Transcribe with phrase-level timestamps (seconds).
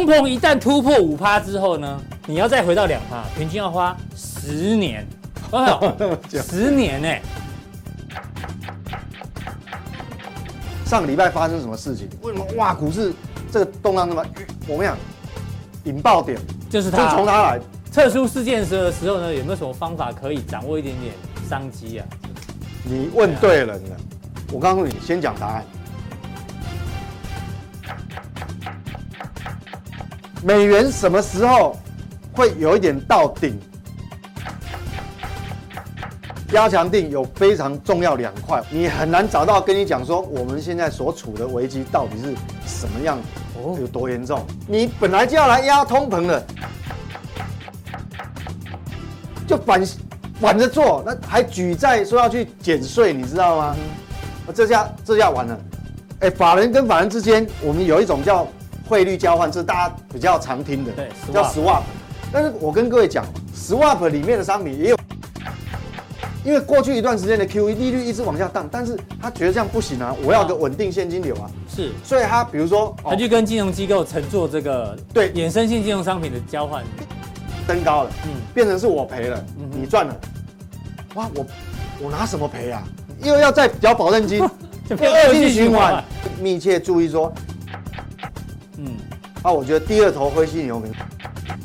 [0.00, 5.06] 通膨一旦突破五趴之后呢，你要再回到两趴，平均要花十年，
[5.50, 5.94] 哦，
[6.42, 7.22] 十年呢、欸？
[10.86, 12.08] 上个礼拜发生什么事情？
[12.22, 12.72] 为什么哇？
[12.72, 13.12] 股市
[13.52, 14.24] 这个动荡那么？
[14.66, 14.96] 我跟你讲，
[15.84, 16.38] 引爆点
[16.70, 17.60] 就是它，从它来。
[17.92, 21.12] 特殊事件的时候呢，有没有什么方法可以掌握一点点
[21.46, 22.06] 商机啊？
[22.84, 23.96] 你问对人了。
[24.50, 25.64] 我告诉你，先讲答案。
[30.42, 31.76] 美元什么时候
[32.32, 33.58] 会有一点到顶？
[36.48, 42.34] 加强定有非常重要两块，你很难找到跟你讲说我们现在所处的危机到底是
[42.66, 43.18] 什么样，
[43.54, 44.44] 哦，有多严重？
[44.66, 46.44] 你本来就要来压通膨的。
[49.46, 49.82] 就反
[50.40, 53.76] 反着做，那还举债说要去减税，你知道吗？
[54.48, 55.60] 嗯、这下这下完了。
[56.20, 58.46] 哎、欸，法人跟法人之间，我们有一种叫
[58.90, 61.82] 汇率交换，这是大家比较常听的，对，叫 swap。
[62.32, 63.24] 但是我跟各位讲
[63.54, 64.96] ，swap 里面的商品也有，
[66.44, 71.48] 因为过去一段时间的 QE 利率一直往下降，但是他觉得这样不行啊，我要个稳定现金流啊。
[71.72, 76.82] 是，所以他比如说，他就跟金融机构乘坐这个对衍生性金融商品的交换。
[77.68, 80.16] 升高了，嗯，变成是我赔了，嗯、你赚了，
[81.14, 81.46] 哇，我
[82.00, 82.82] 我拿什么赔啊？
[83.22, 84.40] 又要再缴保证金，
[84.90, 86.02] 又恶性循环。
[86.40, 87.49] 密切注意说，嗯，
[89.42, 90.82] 啊，我觉得第二头灰犀牛，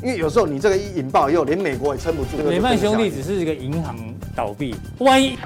[0.02, 2.38] 因为有时候你这个一引爆以后，连美国也撑不住。
[2.48, 3.96] 雷曼兄弟只是一个银行
[4.34, 5.36] 倒闭，万一，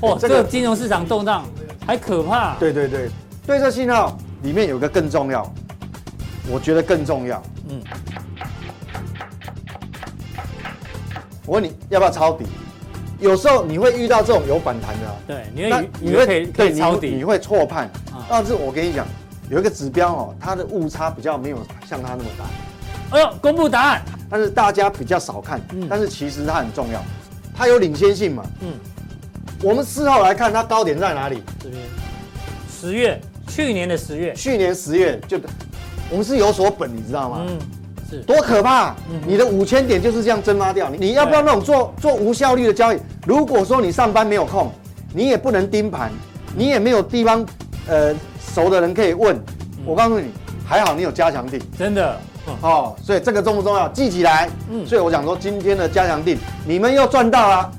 [0.00, 1.44] 哦，这个金融市场动荡
[1.86, 2.54] 还可怕。
[2.56, 3.08] 对对对，
[3.46, 5.52] 对这信号里面有个更重要，
[6.48, 7.80] 我觉得更重要，嗯。
[11.44, 12.44] 我问你要不要抄底？
[13.18, 17.90] 有时候你会遇到这种有反弹的，对，你会你会可以可以抄底，你会错判。
[18.28, 19.04] 但是我跟你讲，
[19.50, 23.16] 有一个指标哦，它的误差比较没有像它那么大。
[23.16, 27.02] 哎呦，公布答案，但是大家比较少看，但是其实它很重要，
[27.56, 28.44] 它有领先性嘛。
[28.60, 28.72] 嗯，
[29.62, 31.42] 我们事后来看，它高点在哪里？
[31.62, 31.82] 这边，
[32.70, 35.38] 十月，去年的十月，去年十月就，
[36.10, 37.46] 我们是有所本，你知道吗？
[37.48, 37.58] 嗯。
[38.10, 38.96] 是多可怕！
[39.26, 40.88] 你的五千点就是这样蒸发掉。
[40.88, 42.98] 你你要不要那种做做无效率的交易？
[43.26, 44.72] 如果说你上班没有空，
[45.12, 46.10] 你也不能盯盘，
[46.56, 47.44] 你也没有地方
[47.88, 49.38] 呃熟的人可以问。
[49.84, 50.30] 我告诉你，
[50.66, 52.16] 还好你有加强定，真的
[52.60, 52.94] 哦。
[53.02, 53.88] 所以这个重不重要？
[53.88, 54.48] 记起来。
[54.70, 54.86] 嗯。
[54.86, 57.62] 所以我想说，今天的加强定，你们又赚到了。
[57.62, 57.72] 欢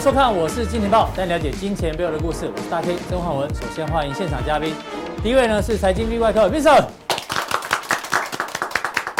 [0.00, 2.50] 收看，我是金钱豹，带你了解金钱背后的故事。
[2.50, 3.46] 我是大 K 曾焕文。
[3.54, 4.72] 首先欢迎现场嘉宾，
[5.22, 6.86] 第一位呢是财经 V 外客 Vincent，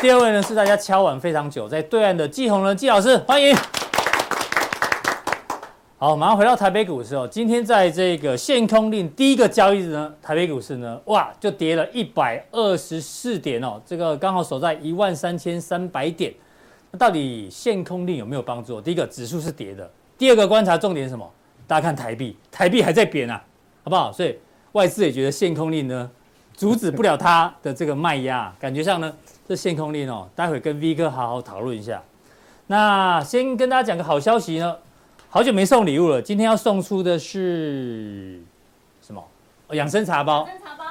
[0.01, 3.55] 第二位呢是大家敲碗非常久，在对岸的季鸿仁季老师，欢迎。
[5.99, 7.29] 好，马上回到台北股市哦。
[7.31, 16.33] 今天在这个限空令第一个交易日呢，台北股市呢，哇，就跌了一百二十四点哦，这个刚好守在一万三千三百点。
[16.91, 18.81] 那到底限空令有没有帮助？
[18.81, 19.89] 第一个指数是跌的。
[20.21, 21.27] 第二个观察重点是什么？
[21.67, 23.43] 大家看台币，台币还在贬啊，
[23.83, 24.13] 好不好？
[24.13, 24.37] 所以
[24.73, 26.11] 外资也觉得限空令呢，
[26.53, 29.11] 阻止不了它的这个卖压，感觉上呢，
[29.49, 32.03] 这限空令哦，待会跟 V 哥好好讨论一下。
[32.67, 34.77] 那先跟大家讲个好消息呢，
[35.31, 38.43] 好久没送礼物了，今天要送出的是
[39.01, 39.25] 什么？
[39.69, 40.47] 哦，养生茶包。
[40.47, 40.85] 养生茶包。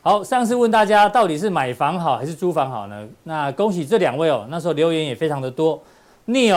[0.00, 3.06] 好，上次问大家到底是买房好还是租房好呢？
[3.24, 5.78] 那恭喜这两位哦，那时候留言也非常的多。
[6.24, 6.54] 聂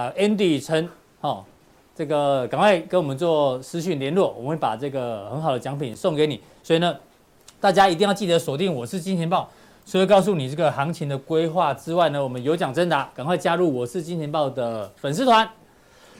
[0.00, 0.88] 啊，Andy 称，
[1.20, 1.44] 哦，
[1.94, 6.40] 这个赶快跟我们做私讯联络，我们会把这个很好的奖品送给你。
[6.62, 6.96] 所以呢，
[7.60, 9.50] 大家一定要记得锁定我是金钱豹，
[9.84, 15.46] 除了告诉你这个行情的规划之外呢，我们有奖征答，赶快加入我是金钱豹的粉丝团。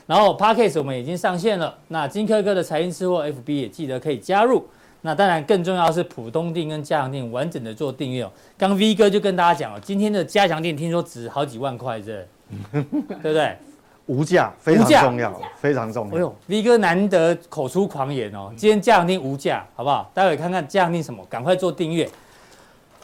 [0.05, 4.67] 然后 Podcast 我们已经上线了，那金科科的财经吃货 FB 也记得可以加入。
[5.01, 8.31] 那当然更重要的是普通定跟加强定完整的做订阅哦。
[8.55, 12.27] 刚 V 哥就跟大家讲了，今天的加强定听说值好几万块，是。
[12.73, 13.55] 对不对？
[14.07, 16.15] 无价非常重要，非常重要。
[16.15, 20.09] 哎呦，V 哥难得口出狂言哦，今天加强錠无价，好不好？
[20.13, 22.09] 待会看看加强錠什么，赶快做订阅。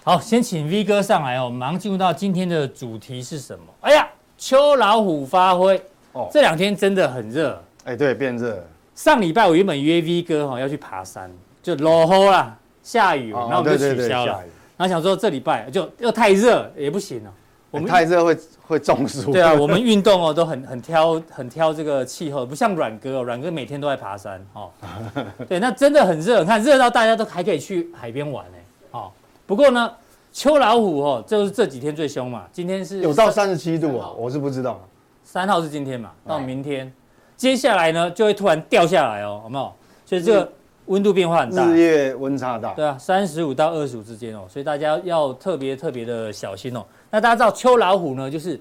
[0.03, 3.65] 好，先请 V 哥上来哦，马上进入到今天的主题是什么？
[3.81, 4.07] 哎呀，
[4.37, 5.81] 秋老虎发挥
[6.13, 7.61] 哦，这两天真的很热。
[7.83, 8.65] 哎，对，变热。
[8.95, 14.43] 上礼拜我原本约 V 哥哈要去爬山，就落雨啦，下雨，然后我们就取消了。
[14.75, 17.33] 然后想说这礼拜就又太热也不行了。
[17.77, 18.37] 我们太热会
[18.67, 19.31] 会中暑。
[19.31, 24.69] 对啊，我们运动哦都很很挑很挑这个气候，不像阮哥哦，阮哥每天都在爬山哦。
[25.47, 28.57] 对，那真的很热，你看热到大家都还可以去海边玩呢。
[28.91, 29.11] 哦，
[29.45, 29.91] 不过呢，
[30.33, 32.45] 秋老虎哦，就是这几天最凶嘛。
[32.51, 34.81] 今天是有到三十七度啊，我是不知道。
[35.23, 36.91] 三号是今天嘛，到明天，
[37.35, 39.75] 接下来呢就会突然掉下来哦，好不好？
[40.05, 40.51] 所以这个。
[40.87, 46.81] 温度变化很大，日夜温差大，对啊，三十五到二十五之间哦，所以大家要特别特别的小心哦。
[47.09, 48.59] 那大家知道秋老虎呢，就是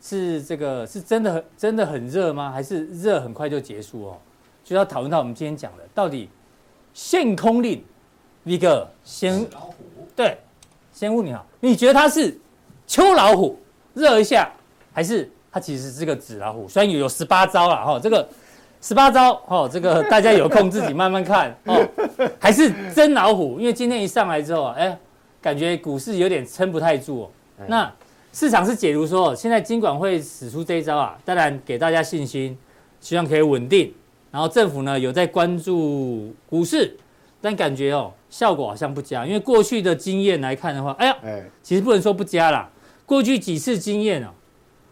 [0.00, 2.50] 是这个是真的很真的很热吗？
[2.50, 4.18] 还是热很快就结束哦？
[4.62, 6.28] 就要讨论到我们今天讲的，到底
[6.92, 7.84] 限空令
[8.44, 9.74] ，V 哥先老虎
[10.14, 10.38] 对，
[10.92, 12.38] 先问你好，你觉得它是
[12.86, 13.58] 秋老虎
[13.94, 14.50] 热一下，
[14.92, 16.68] 还是它其实是个纸老虎？
[16.68, 18.28] 虽然有有十八招了哈，这个。
[18.80, 21.88] 十八招哦，这个大家有空自己慢慢看 哦。
[22.38, 24.94] 还是真老虎，因为今天一上来之后，哎，
[25.40, 27.30] 感觉股市有点撑不太住哦。
[27.66, 27.92] 那
[28.32, 32.56] 市场是解读说，现在金管会使出这一招啊，当然给大家信心，
[33.00, 33.92] 希望可以稳定。
[34.30, 36.96] 然后政府呢有在关注股市，
[37.40, 41.16] 但感觉哦效果好像不佳，因为过去的经验来看的话，哎呀，
[41.62, 42.68] 其实不能说不佳啦。
[43.06, 44.28] 过去几次经验哦，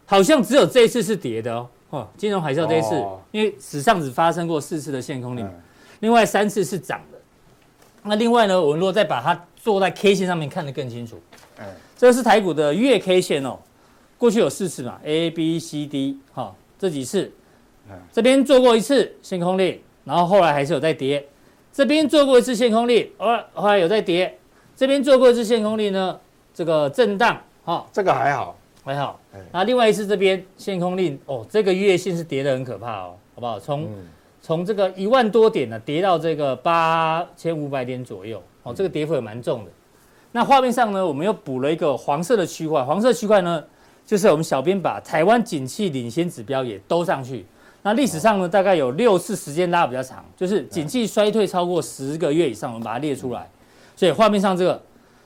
[0.05, 1.67] 好像只有这一次是跌的哦。
[1.89, 2.95] 哦，金融海啸这一次，
[3.31, 5.47] 因为史上只发生过四次的限空令，
[5.99, 7.19] 另外三次是涨的。
[8.03, 11.19] 那另外呢，我们如果再把它做在 K 线上面看得更清楚，
[12.03, 13.57] 这是台股的月 K 线哦。
[14.17, 17.31] 过去有四次嘛，A、B、C、D，哈，这几次，
[18.11, 21.25] 这边做过一次限空令，然后后来还是有在跌。
[21.71, 24.37] 这边做过一次限空令，哦，后来有在跌。
[24.75, 26.19] 这边做过一次限空令呢，
[26.53, 28.57] 这个震荡，哈，这个还好。
[28.83, 29.17] 还好，
[29.53, 33.57] 那另外一次这边限空令哦，这个月线是跌得很可怕哦，好不好？
[33.57, 33.87] 从
[34.41, 39.71] 从这个一万多点呢，跌到这个八千五百点左右，哦，这个跌幅也蛮重的。
[40.33, 43.63] 那画面上呢，我们又补了一个黄色的区块，黄色区块呢，
[44.05, 47.45] 就是我们小编把台湾景气领先指标也兜上去。
[47.83, 53.49] 那历史上呢，大概有六次时间拉比较长，就是景气衰退超过十个月以上，我们把它列出来。
[53.95, 54.81] 所以画面上这个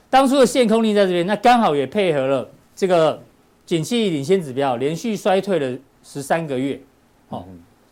[0.09, 3.19] 当初的限空令在这边，那刚好也配合了这个。
[3.67, 6.79] 景气领先指标连续衰退了十三个月，
[7.27, 7.43] 哦，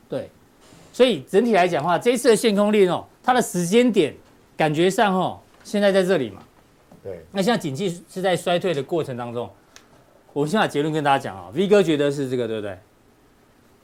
[0.07, 0.29] 对，
[0.93, 4.15] 所以整体来讲的话，这一次的限空令哦，它的时间点
[4.55, 6.41] 感觉上哦，现在在这里嘛，
[7.05, 9.47] 对，那现在景气是在衰退的过程当中，
[10.33, 12.77] 我先把结论跟大家讲啊，V 哥觉得是这个对不对？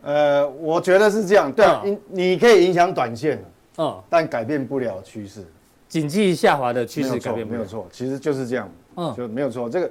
[0.01, 3.39] 呃，我觉得是这样，对，你你可以影响短线，
[3.77, 5.45] 嗯，但改变不了趋势，
[5.87, 9.89] 景气下滑的趋势改变不了，没有错，其实就是这样，嗯，就没有错，这个。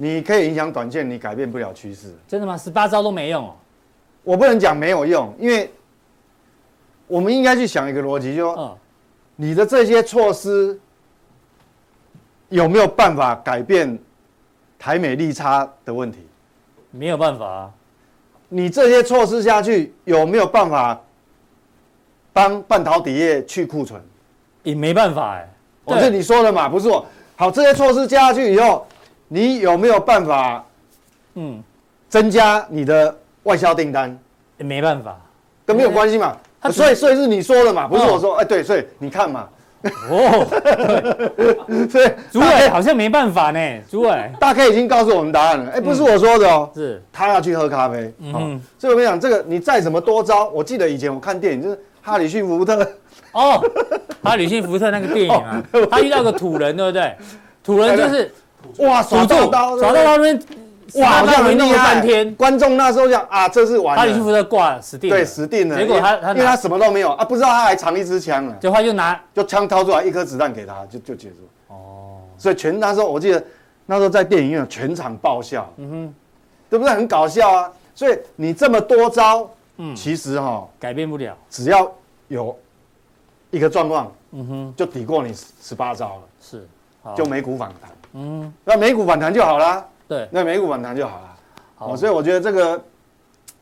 [0.00, 2.14] 你可以影响短线，你改变不了趋势。
[2.28, 2.56] 真的吗？
[2.56, 3.56] 十八招都没用哦。
[4.22, 5.68] 我不能讲没有用，因为
[7.08, 8.78] 我们应该去想一个逻辑，就是说，
[9.34, 10.78] 你的这些措施
[12.48, 13.98] 有没有办法改变
[14.78, 16.18] 台美利差的问题？
[16.90, 17.70] 没有办法啊。
[18.48, 20.98] 你这些措施下去有没有办法
[22.32, 24.00] 帮半导体业去库存？
[24.62, 25.48] 也没办法哎。
[25.84, 27.04] 我是你说的嘛，不是我。
[27.36, 28.86] 好，这些措施加下去以后。
[29.30, 30.64] 你有没有办法，
[31.34, 31.62] 嗯，
[32.08, 34.18] 增加你的外销订单？
[34.56, 35.20] 也没办法，
[35.66, 36.34] 跟没有关系嘛。
[36.72, 38.36] 所以，所以是你说的嘛，不是我说。
[38.36, 39.46] 哎，对，所以你看嘛。
[40.10, 40.46] 哦，
[41.88, 43.58] 所以主委好像没办法呢。
[43.90, 45.70] 主委，大概已经告诉我们答案了。
[45.72, 48.12] 哎，不是我说的哦，是他要去喝咖啡。
[48.20, 52.76] 嗯，所以我跟你讲，这个你再怎么多招，我记得以前我看电影就是哈里逊福特。
[53.32, 53.62] 哦，
[54.22, 57.14] 哈里逊福特那个电影啊， 他遇到个土人，对不对？
[57.62, 58.32] 土人就是。
[58.78, 60.38] 哇，耍刀刀，耍到那边，
[60.94, 62.34] 哇，好像没弄了半天。
[62.34, 65.76] 观众那时候讲啊，这是完了，哈里逊福特挂了，死定了，对，死定了。
[65.76, 71.36] 结果他他因为他什么都没有啊，不知道他还藏一支枪呢，就他就拿就枪掏出来，一颗子弹给他，就就结束。
[71.68, 73.44] 哦，所以全那时候我记得
[73.86, 76.14] 那时候在电影院全场爆笑，嗯哼，
[76.70, 76.94] 对不对？
[76.94, 77.70] 很搞笑啊。
[77.94, 81.90] 所以你这么多招，嗯，其实哈改变不了，只要
[82.28, 82.56] 有
[83.50, 86.68] 一个状况，嗯哼，就抵过你十八招了，是，
[87.16, 87.90] 就美股反弹。
[88.14, 89.84] 嗯，那美股反弹就好了。
[90.08, 91.36] 对，那美股反弹就好了。
[91.74, 92.82] 好，所以我觉得这个，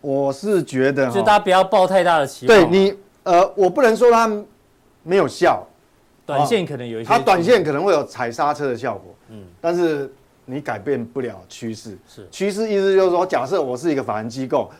[0.00, 2.57] 我是觉得，就大家不要抱太大的期望。
[2.57, 4.31] 对你，呃，我不能说它
[5.03, 5.67] 没有效，
[6.25, 9.15] 短线可能有一些，它短线可能会有踩刹车的效果。
[9.29, 10.11] 嗯，但是
[10.45, 11.99] 你改变不了趋势。
[12.09, 14.71] 是，趋势意思就是说，假设我是一个法人机构，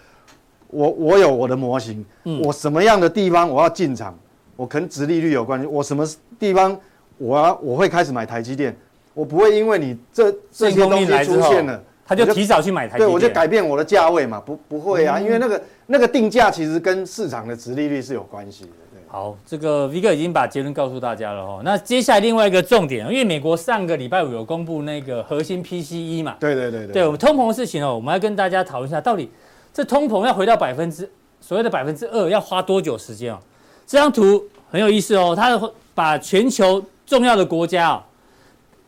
[0.69, 2.07] 我我有我的模型，
[2.43, 4.17] 我什么样的地方我要进场，
[4.55, 6.07] 我跟殖利率有关系，我什么
[6.39, 6.79] 地方
[7.19, 8.75] 我要我会开始买台积电。
[9.17, 18.71] 我不会因为你这这些东西出现了，他就提早去买台积电，对，我就改变我的价位嘛，不不会啊，因为那个那个定价其实跟市场的殖利率是有关系的，
[19.09, 21.63] 好，这个 V 哥已经把结论告诉大家了哦。
[21.65, 29.31] 那接下来另外一个重点，因为美国上个礼拜五有公布那个核心 PCE 嘛，对对对对，对我们通膨的事情哦，我们要跟大家讨论一下，到底
[29.73, 33.39] 这通膨要回到百分之所谓的百分之二，要花多久时间哦？
[33.87, 35.59] 这张图很有意思哦，它
[35.95, 38.03] 把全球重要的国家哦，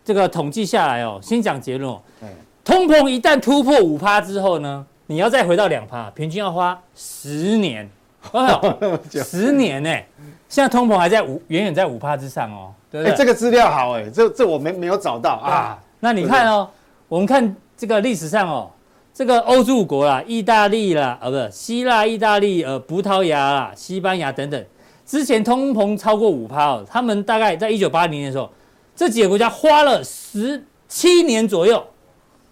[0.08, 2.00] 这个统计下来哦，先讲结论哦，
[2.64, 7.86] 通膨一旦突破五趴之后呢，你要再回到两趴，平均要花十年。
[8.32, 8.78] 哦，
[9.22, 10.08] 十年呢、欸，
[10.48, 13.12] 现在通膨还在五，远远在五趴之上哦，对不对？
[13.12, 15.78] 欸、这个资料好哎、欸，这这我没没有找到啊。
[16.00, 16.66] 那你看哦，
[17.06, 18.70] 我们看这个历史上哦，
[19.12, 24.64] 这个欧洲国啦，意大利啦，啊不是希腊、意大利、呃葡萄牙啦、西班牙等等，
[25.04, 28.50] 之前通膨超过五趴哦，他们大概在一九八零年的时候，
[28.98, 31.86] 这几个国家花了十七年左右，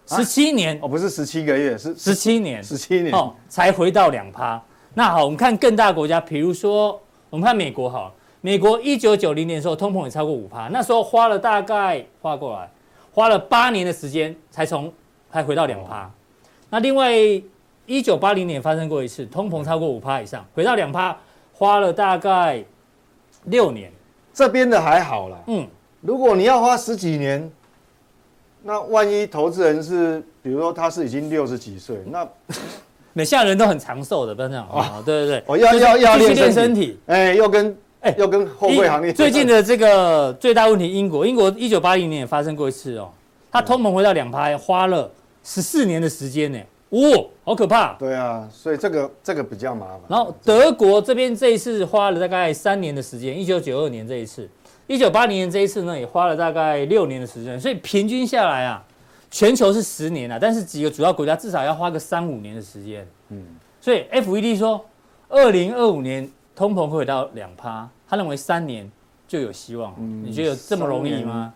[0.06, 3.12] 十七年、啊、哦，不是十七个月，是十七年，十七年。
[3.12, 4.62] 哦，才回到两趴。
[4.94, 12.70] 那好，我们看更大的国家，比如说我们看美国好，美国一九九零年的时候通膨也超过五趴，那时候花了大概花过来，
[13.12, 14.92] 花了八年的时间才从
[15.32, 16.08] 才回到两趴。
[16.70, 17.12] 那另外
[17.86, 21.18] 一九八零年发生过一次通膨超过五趴以上，回到两趴
[21.52, 22.62] 花了大概
[23.46, 23.90] 六年。
[24.32, 25.66] 这边的还好啦，嗯，
[26.06, 27.50] 如果你要花十几年，
[28.62, 32.26] 那万一投资人是，比如说他是已经六十几岁，那。
[33.12, 35.02] 每下人都很长寿的，不要这样啊！
[35.02, 39.10] 对对对，我要要要练身体，哎，又跟哎又跟后贵行列。
[39.10, 43.08] 最近的这个最大问题，英国，英国一九八零年也发生过一次哦，
[43.50, 45.10] 它通膨回到两趴，花了
[45.42, 46.58] 十四年的时间呢，
[46.90, 47.00] 哇，
[47.42, 47.94] 好可怕！
[47.94, 50.00] 对啊，所以这个这个比较麻烦。
[50.08, 54.46] 然后德国这边这一次花了大概三年的时间，一九九二年这一次，
[54.86, 58.82] 一九八零年这一次呢也花了大概六年的时间，所以平均下来啊。
[59.28, 63.06] 全球是十年啊，但是几个主要国家至少要花个三五年的时间。
[63.28, 63.44] 嗯，
[63.80, 64.82] 所以 FED 说，
[65.28, 68.90] 二零二五年通膨会回到两趴，他认为三年
[69.26, 69.92] 就有希望。
[69.98, 71.52] 嗯，你觉得有这么容易吗？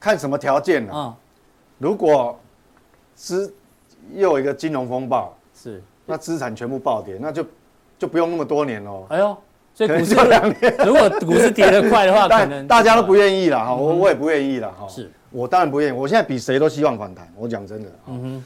[0.00, 0.92] 看什么条件呢？
[0.92, 1.16] 啊，
[1.76, 2.40] 如果
[3.14, 3.52] 是
[4.14, 7.46] 又有一个金融风暴，是那资产全部暴跌，那就
[7.98, 9.06] 就不用那么多年喽。
[9.10, 9.36] 哎呦，
[9.78, 14.88] 所以股市两年， 如果股市跌得快的话，可能大家都不愿意了哈，我我也不愿意了哈。
[14.88, 15.08] 是。
[15.30, 17.32] 我当然不愿意，我现在比谁都希望反弹。
[17.36, 18.42] 我讲真的，嗯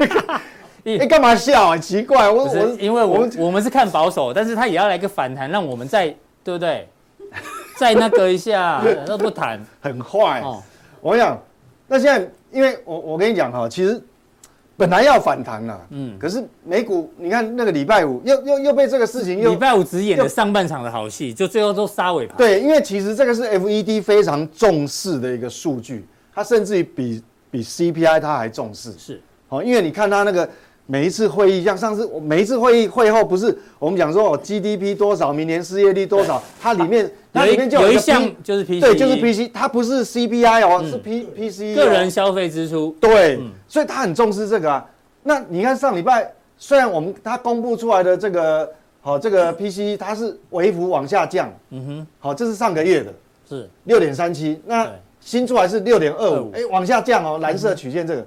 [0.00, 0.40] 哼，
[0.82, 1.78] 你干嘛笑啊？
[1.78, 6.08] 奇怪，我我因为我我们是看保守，但是他也要来个反弹，让我们再
[6.42, 6.88] 对不对？
[7.78, 10.42] 再那个一下，那不谈，很坏。
[11.00, 11.40] 我想，
[11.86, 14.02] 那现在因为我我跟你讲哈，其实。
[14.76, 22.36] 本来要反弹了，嗯，可是美股你看那个礼拜五又又又被这个事情又礼拜五只演了上半场的好戏，就最后都杀尾盘。
[22.36, 28.92] 对，因为其实这个是 FED 非常重视的一个数据，它甚至于比比 CPI 它还重视。
[28.92, 30.48] 是，好，因为你看它那个
[30.86, 42.94] 每一次会议，像上次每一次会议会后不是我们讲说哦 GDP 多少，明年失业率多少，它里面它里面就有一项就是 P，对，就是 PC，它不是 CPI 哦，是 P PC 个人消费支出。
[43.00, 43.40] 对。
[43.68, 44.84] 所以他很重视这个啊。
[45.22, 48.70] 那你看上礼拜，虽然我们他公布出来的这个
[49.00, 53.14] 好这个 PCE 它是微幅往下降，嗯哼，好，这是上个月的，
[53.48, 53.70] 是。
[53.84, 54.60] 六点三七。
[54.66, 58.26] 那新出来是六点二五，哎，往下降哦，蓝色曲线这个，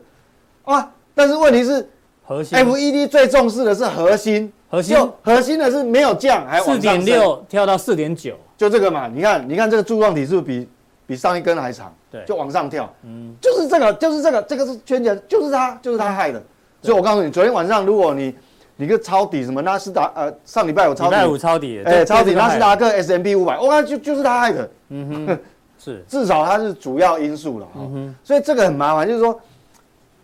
[0.63, 1.87] 啊，但是问题是，
[2.25, 2.57] 核心。
[2.57, 4.97] FED 最重视的是核心，核心。
[5.23, 9.07] 核心的是没有降，还四点六跳到四点九，就这个嘛。
[9.07, 10.69] 你看，你看这个柱状体是不是比
[11.07, 11.93] 比上一根还长？
[12.11, 16.41] 对，就往上跳，嗯，就是这个，就是这个，这个是圈起来，就是它，就是它害的。
[16.81, 18.35] 所以我告诉你，昨天晚上如果你
[18.75, 25.39] 你个抄底什么纳斯达呃上礼拜有抄底，礼拜五抄底，哎抄底纳斯达克 S M B 五百，我看就就是他害的，嗯哼，
[25.77, 26.03] 是。
[26.07, 29.39] 至少它是主要因素了，嗯哼，所以这个很麻烦，就是说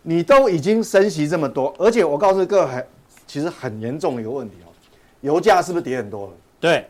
[0.02, 2.86] 你都已经升息这么多，而且我告诉各位很
[3.26, 4.68] 其实很严重的一个问题哦，
[5.20, 6.32] 油价是不是跌很多了？
[6.60, 6.86] 对，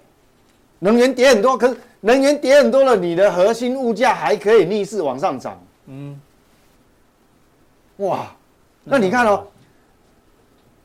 [0.78, 6.20] 能源跌很多，可是能源跌很多了，你的核心物价还可以逆势往上涨，嗯，
[7.98, 8.34] 哇，
[8.84, 9.46] 那你看哦。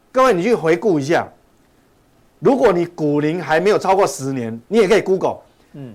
[0.09, 1.27] 各位，你去回顾一下，
[2.39, 5.37] 如果你股龄还没有超过十年，你也可以 Google。
[5.73, 5.93] 嗯，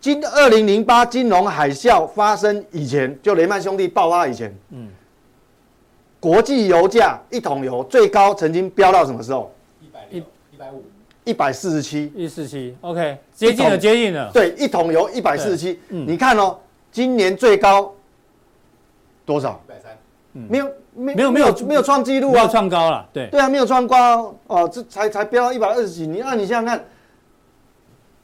[0.00, 4.88] 今二零零八金融海啸发生以前，就雷曼兄弟爆发以前，嗯，
[6.22, 9.52] 国际油价一桶油最高曾经飙到什么时候？
[9.80, 10.84] 一百一一百五
[11.24, 14.30] 一百四十七一四七，OK，接近了，接近了。
[14.32, 15.80] 对，一桶油一百四十七。
[15.88, 16.56] 嗯，你看哦，
[16.92, 17.92] 今年最高
[19.26, 19.60] 多少？
[19.66, 19.98] 一百三。
[20.34, 20.70] 嗯，没有。
[20.94, 26.84] 没没有没有没有创纪录啊，创高了，对对啊，没有创高哦，这才才飙到一百二十几，你那你想想看，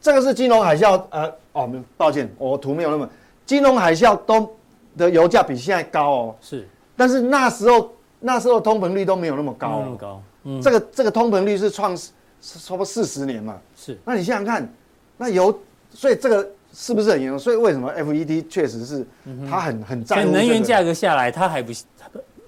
[0.03, 3.09] 这个是金融海啸，呃哦，抱歉，我图没有那么，
[3.47, 4.55] 金融海啸都
[4.99, 13.57] 的油价比现在高哦，是，但是那时候那时候通膨率都没有那么高，那么高，嗯，这个这个通膨率是创差不多四十年嘛。
[13.77, 14.69] 是，那你想想看，
[15.17, 15.57] 那油，
[15.91, 17.39] 所以这个是不是很严重？
[17.39, 19.07] 所以为什么 FED 确实是
[19.49, 21.73] 它很很在乎、这个、能源价格下来，它还不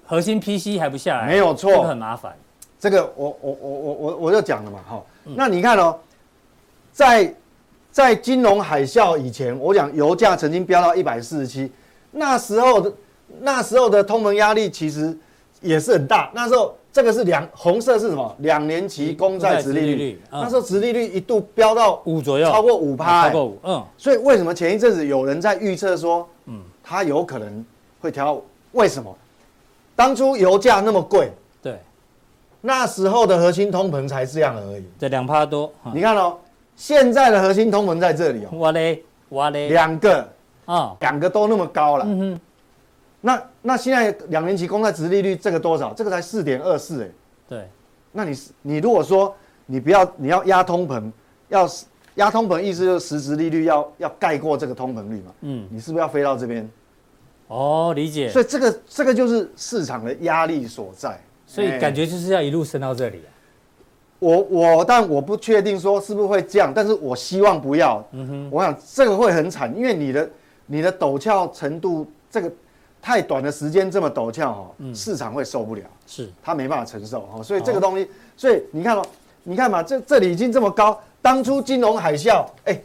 [0.05, 2.35] 核心 PC 还不下来，没有错，这个、很麻烦。
[2.77, 5.97] 这个我我我我我我就讲了嘛，哈、嗯，那你看哦，
[6.91, 7.33] 在
[7.91, 11.71] 在金融海啸以前，我讲油价曾经飙到一百四十七，
[12.11, 12.91] 那时候的
[13.39, 15.17] 那时候的通膨压力其实
[15.61, 16.29] 也是很大。
[16.33, 18.35] 那时候这个是两红色是什么？
[18.39, 23.83] 两年期公债殖利率，利率嗯、那时候殖利率一度飙到五左右，超过五趴，超过五，嗯。
[23.97, 27.65] 所以为什么前一阵子有人在预测说，嗯，它有可能
[28.01, 28.41] 会调？
[28.73, 29.15] 为什么？
[29.95, 31.29] 当初油价那么贵。
[31.61, 31.77] 对
[32.61, 35.71] 那时候的核心通膨才这样而已，对两趴多。
[35.93, 36.37] 你看哦，
[36.75, 38.57] 现在的核心通膨在这里哦。
[38.57, 40.27] 哇嘞，哇嘞，两个
[40.65, 42.05] 啊，两个都那么高了。
[42.05, 42.39] 嗯哼。
[43.21, 45.93] 那那现在两年期公债值利率这个多少？
[45.93, 47.09] 这个才四点二四哎。
[47.47, 47.69] 对。
[48.11, 49.33] 那你你如果说
[49.65, 51.11] 你不要你要压通膨，
[51.49, 51.69] 要
[52.15, 55.31] 压通膨意思就是实质利率要要盖过这个通膨率嘛。
[55.41, 55.67] 嗯。
[55.71, 56.69] 你是不是要飞到这边？
[57.47, 58.29] 哦，理解。
[58.29, 61.19] 所以这个这个就是市场的压力所在。
[61.45, 63.29] 所以感觉就是要一路升到这里，啊
[64.19, 64.37] 我。
[64.37, 68.01] 我我但我不确定说是不是会这样，但是我希望不要。
[68.13, 70.29] 嗯哼，我想这个会很惨，因为你的
[70.65, 72.49] 你的陡峭程度，这个
[73.01, 77.41] 太短的时间这么陡峭哈，市场会受不了，是它没办法承受哈。
[77.41, 79.03] 所以这个东西，所以你看哦，
[79.43, 82.79] 你看嘛，这这里已经这么高，当初金融海啸，哎，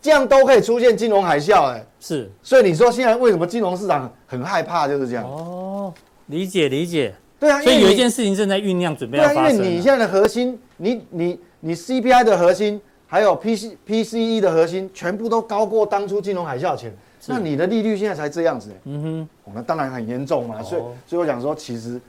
[0.00, 2.30] 这样都可以出现金融海啸，哎，是。
[2.42, 5.24] 所以你说现在为什么金融市场很害怕，就是这样。
[5.24, 5.92] 哦，
[6.26, 7.14] 理解理解。
[7.38, 9.54] 对啊，所以有一件事情正在酝酿，准备要发生。
[9.54, 16.92] 因为你现在的核心，你你你 CPI 的核心，还有 PC PCE 的核心，全部都高过当初金融海啸前。
[17.28, 20.62] 那你的利率现在才这样子，嗯哼，我们当然很严重嘛。
[20.62, 22.00] 所以，所以我想说，其实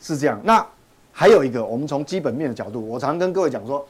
[0.00, 0.40] 是这样。
[0.44, 0.64] 那
[1.12, 3.86] 还有一个，我们从基本面的角度，我常跟各位讲说，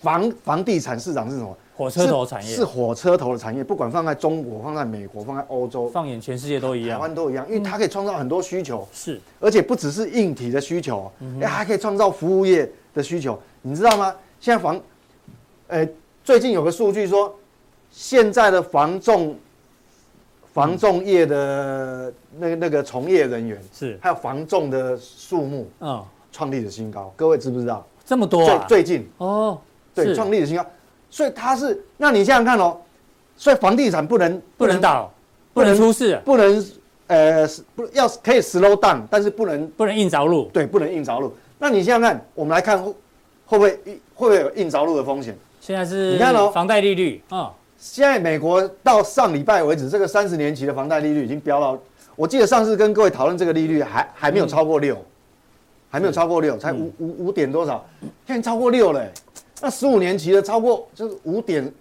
[0.00, 1.56] 房房地产市场是什么？
[1.74, 2.48] 火车头产业。
[2.50, 14.14] 是，是火车头的产业，不管放在中国、放在美国、放在欧洲，放眼全世界都一样，台湾都一样，因为它可以创造很多需求，是，而且不只是硬体的需求，哎，还可以创造服务业的需求，你知道吗？
[14.38, 14.78] 现在房，
[15.68, 15.88] 呃，
[16.22, 17.34] 最近有个数据说，
[17.90, 19.34] 现在的房仲，
[20.52, 27.86] 房仲业的那个那个从业人员是，还有防重的数目，嗯，创立的新高，各位知不知道？
[28.04, 28.64] 这么多啊？
[28.68, 29.58] 最近哦，
[29.94, 30.64] 对，创立的新高。
[31.08, 32.76] 所以它是，那你想想看哦，
[33.36, 35.10] 所以房地产不能不能倒，
[35.54, 36.66] 不能出事，不能
[37.06, 41.34] 呃不要可以 slow down，但是不能不能硬着陆，对，不能硬着陆。
[41.58, 42.94] 那你想想看，我们来看会
[43.46, 43.70] 会不会
[44.14, 45.36] 会不会有硬着陆的风险？
[45.60, 51.76] 现在是你看哦，房贷利率啊，现在美国到上礼拜为止，这个三十年期的房贷利率已经飙到，
[52.14, 54.96] 我记得上次跟各位讨论这个利率还还没有超过六，
[55.90, 57.84] 还没有超过六，才五五五点多少，
[58.24, 59.04] 现在超过六了。
[59.60, 61.72] 那十五年期的超过就是五点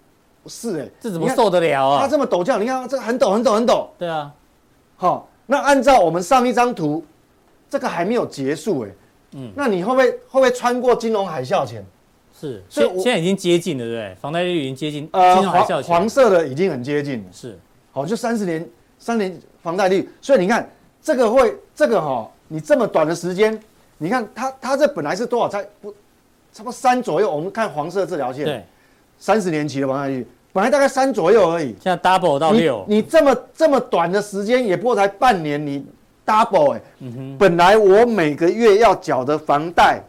[0.48, 2.02] 四哎，这怎么受得了啊？
[2.02, 3.88] 它这么陡峭，你看这个很陡很陡很陡。
[4.00, 4.34] 对啊，
[4.98, 7.06] 好，那按照我们上一张图，
[7.70, 8.90] 这个还没有结束哎。
[9.34, 11.86] 嗯，那你会不会会不会穿过金融海啸前？
[12.42, 14.16] 是，所以现在已经接近了，对不对？
[14.20, 15.84] 房贷利率已经接近金融海啸前。
[15.84, 17.26] 黄色的已经很接近了。
[17.32, 17.60] 是，
[17.92, 20.70] 好，就三十年三年房贷率，所以你看
[21.02, 23.58] 这个会这个哈，你这么短的时间，
[23.98, 25.94] 你看它它这本来是多少才不？
[26.54, 28.62] 差不多三左右，我们看黄色这条线，对，
[29.18, 32.84] 三十年期的房贷率，本来大概三左右而已，现在 double 到六。
[32.90, 35.86] 你这么这么短的时间，也不过才半年，你
[36.26, 40.04] double 哎、欸，嗯哼，本来我每个月要缴的房贷，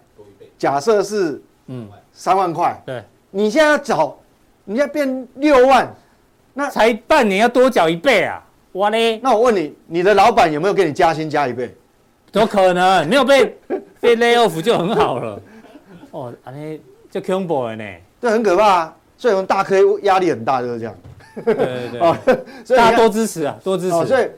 [0.59, 4.16] 假设是嗯三万块，对，你现在要缴，
[4.64, 5.92] 你现在变六万，
[6.55, 9.18] 那才半年要多缴一倍啊，我嘞！
[9.22, 11.75] 那我问你，你的老板有没有给你加薪加一倍？
[12.31, 13.09] 怎么可能？
[13.09, 13.59] 没有被
[14.01, 15.40] 被 lay off 就很好了。
[16.11, 17.85] 哦，安尼就恐怖了呢，
[18.20, 18.96] 这很可怕啊！
[19.16, 20.94] 所以我们大科压力很大，就是这样。
[21.44, 22.16] 对对对， 哦，
[22.64, 23.94] 所以大家多支持啊，多支持。
[23.94, 24.29] 哦，所以，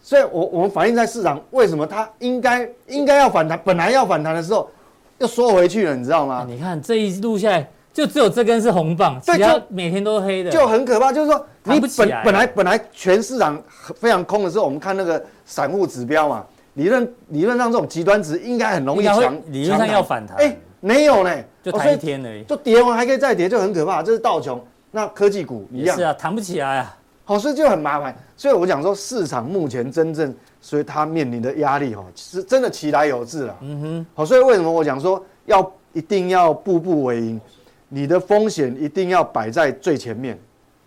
[0.00, 3.60] 所以我我们反映在市场，为什么它应该应该要反弹？
[3.64, 4.70] 本来要反弹的时候，
[5.18, 6.36] 又缩回去了，你知道吗？
[6.36, 11.12] 啊，你看这一路下来，就只有这根是红棒，其他每天都是黑的，就很可怕。
[11.12, 11.90] 就是说，你本
[12.24, 13.60] 本来本来全市场
[13.96, 20.36] 非常空的时候，我们看那个散户指标嘛，理论理论上这种极端值应该很容易强，理论上要反弹。
[20.38, 20.56] 哎。
[20.80, 24.00] 没有呢，就弹一天而已，就跌完还可以再跌，就很可怕。
[24.00, 26.96] 这是道琼，那科技股一样，是啊，弹不起来啊。
[27.24, 28.16] 好，所以就很麻烦。
[28.36, 33.56] 所以我讲说，市场目前真正，所以它面临的压力哈，是真的其来有自了。
[33.60, 34.06] 嗯哼。
[34.14, 37.40] 好，所以为什么我讲说要一定要步步为营，
[37.88, 40.38] 你的风险一定要摆在最前面。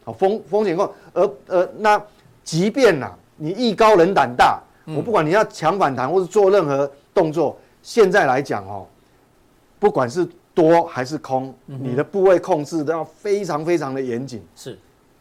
[0.03, 2.01] 好，风风险控，而呃，那
[2.43, 8.85] 即便呐，你艺高人胆大，我不管你要强反弹或是做任何动作，现在来讲哦。
[9.79, 14.43] 不管是多还是空，你的部位控制都要非常非常的严谨。
[14.55, 14.77] 是，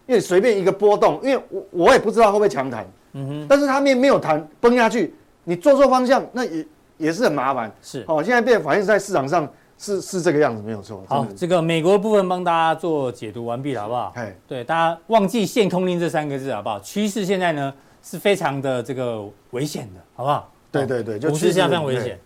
[0.06, 6.66] 因为随便一个波动，因为我我也不知道会不会强弹，嗯哼，但是它面没有弹崩下去，你做错方向，那也
[6.98, 7.70] 也是很麻烦。
[7.82, 11.02] 是，哦，现在变反映在市场上是是这个样子，没有错。
[11.08, 14.12] 好，这个美国部分帮大家做解读完毕了，好不好？
[14.16, 16.78] 哎，对，大家忘记限空令这三个字，好不好？
[16.80, 20.52] 趋势现在呢是非常的这个危险的，好不好？
[20.70, 22.18] 对对对，股市现在非常危险。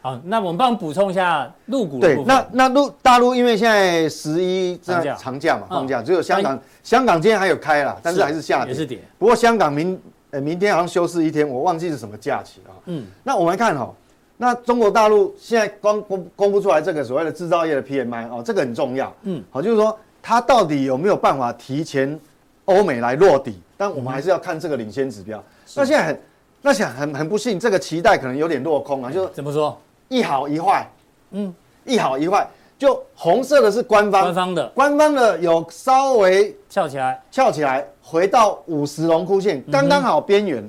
[0.00, 8.98] 好，那我们帮补充一下陆股对，那那陆大陆因为现在十一在长假嘛，放假只有香港，香港今天还有开啦，但是还是下跌，也是跌。
[9.16, 9.96] 不过香港明
[10.32, 12.74] 呃明天好像休市一天，我忘记是什么假期了。
[12.86, 13.94] 嗯，那我们来看哈，
[14.38, 19.14] 那中国大陆现在光公公布出来这个所谓的制造业的 PMI 哦，这个很重要。
[19.24, 22.18] 嗯，好，就是说它到底有没有办法提前
[22.64, 23.60] 欧美来落底？
[23.76, 25.42] 但我们还是要看这个领先指标。
[25.74, 26.20] 那现在很
[26.62, 29.78] 那想很很不幸，这个期待可能有点落空啊，就怎么说？
[30.08, 30.88] 一好一坏，
[31.32, 40.66] 嗯，一好一坏，就红色的是官方，官方的，官方的有稍微翘起来，翘起来，回到五十龙枯线，刚刚好边缘，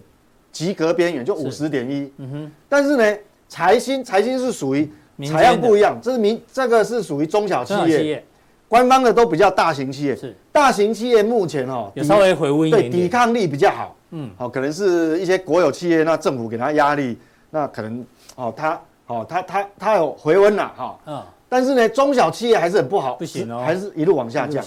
[0.52, 4.92] 及格边缘就五十点一，嗯哼，但是呢，财新财新是属于
[5.26, 8.22] 采样不一样，这是民这个是属于中小企业，
[8.68, 10.36] 官方的都比较大型企业，是。
[10.52, 17.18] 大型企业目前哦，有稍微回温一点，对，抵抗力比较好，嗯，好，可能是一些国有企业，那政府给他压力，
[17.50, 18.78] 那可能哦，他。
[19.06, 24.64] 哦，他他他有回温了哈，嗯，但是呢，中小企业还是很不好，不行哦，还是一路往下降，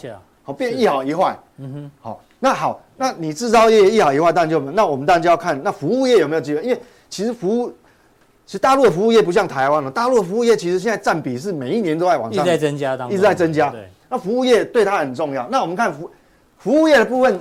[0.46, 6.80] 好变一好一坏，嗯哼，好，那好，那你制造业一好一坏，当然就那我们当然就要看那服务业有没有机会，因为
[7.10, 7.68] 其实服务，
[8.46, 16.08] 其实大陆的服务业不像台湾了，大陆的服务业其实现在占比是每一年都在往上，一直在增加一直在增加，对，那服务业对它很重要，那我们看服
[16.58, 17.40] 服务业的部分，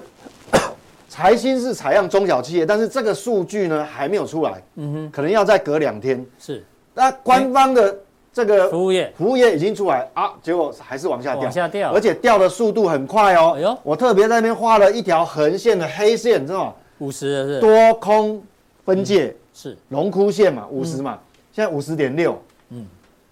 [1.07, 6.65] 财新是采样中小企业，但是这个数据呢还没有出来，嗯哼，可能要再隔两天，是。
[6.95, 7.95] 那官方的
[8.35, 13.79] 这个服务业，服务业已经出来啊，结果还是往下掉，往下掉，而且掉的速度很快哦。
[13.81, 16.73] 我特别在那边画了一条横线的黑线，知道吗？
[16.97, 18.43] 五十是多空
[18.83, 19.77] 分界，嗯、是。
[19.87, 22.37] 龙枯线嘛，五十嘛，嗯、现在五十点六，
[22.71, 22.85] 嗯，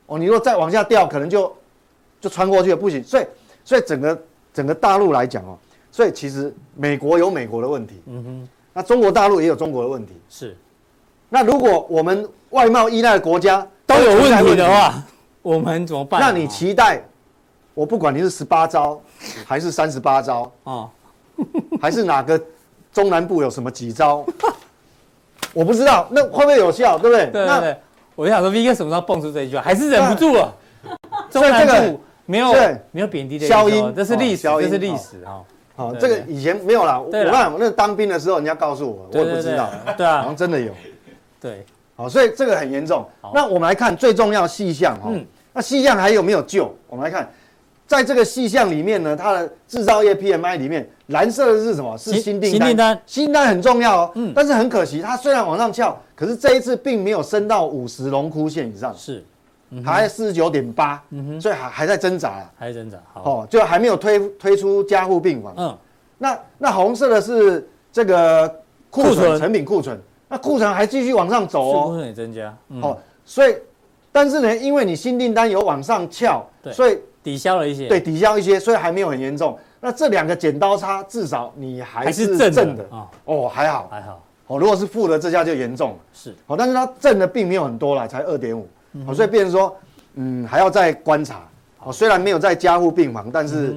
[0.06, 1.54] 哦，你如果再往下掉，可能就
[2.22, 3.04] 就穿过去了，不行。
[3.04, 3.26] 所以，
[3.66, 4.22] 所以整个
[4.54, 5.58] 整个大陆来讲哦，
[5.92, 10.56] 所以其实美国有美国的问题，嗯哼，那中国大陆也有中国的问题，是。
[11.28, 15.04] 那如果我们外贸依赖的国家都有问题的话，
[15.42, 16.20] 我们怎么办？
[16.22, 17.02] 那你期待
[17.74, 19.02] 我不管你是十八招
[19.46, 20.90] 还是三十八招啊，
[21.82, 22.40] 还是哪个
[22.92, 24.26] 中南部有什么几招？
[25.54, 26.98] 我不知道，那会不会有效？
[26.98, 27.26] 对不对？
[27.28, 27.78] 对对对。
[28.16, 29.62] 我就想说，V 哥什么时候蹦出这一句话？
[29.62, 30.54] 还是忍不住了。
[31.30, 32.54] 中南部没有
[32.92, 35.42] 没有贬低的消音，这是历史，这是历史啊。
[35.76, 37.00] 好，这个以前没有啦。
[37.00, 39.70] 我看我那当兵的时候，人家告诉我，我也不知道。
[39.98, 40.72] 对啊，好像真的有。
[41.42, 43.08] 对，好，所以这个很严重。
[43.34, 45.12] 那我们来看最重要细项哈，
[45.54, 46.74] 那细项还有没有救？
[46.88, 47.30] 我们来看，
[47.86, 51.96] 在这个细项里面呢，它的制造业 PMI 里面，蓝色的是什么？
[51.96, 52.60] 是新订单。
[52.60, 54.12] 新订单，新单很重要哦。
[54.16, 59.24] 嗯，但是很可惜，它虽然往上翘，可是这一次并没有升到五十荣枯线以上，是，
[59.86, 61.00] 还在四十九点八，
[61.40, 62.98] 所以还还在挣扎啊，还在挣扎。
[63.14, 65.54] 好，哦，就还没有推推出加护病房。
[65.58, 65.78] 嗯，
[66.18, 68.52] 那那红色的是这个
[68.90, 70.02] 库存成品库存。
[70.34, 73.56] 那库存还继续往上走哦，库存也增加，哦，所以，
[74.12, 79.56] 但是呢，因为你新订单有往上翘，所以抵消了一些，对，抵消一些，所以还没有很严重。
[79.80, 88.68] 那这两个剪刀差，至少你还是正的啊，哦，还好，还好，哦，如果是负的，这下就严重了，是，哦，但是它正的并没有很多了，才二点五，
[89.06, 89.78] 哦，所以变成说，
[90.16, 91.48] 嗯，还要再观察，
[91.84, 93.76] 哦，虽然没有在加护病房，但是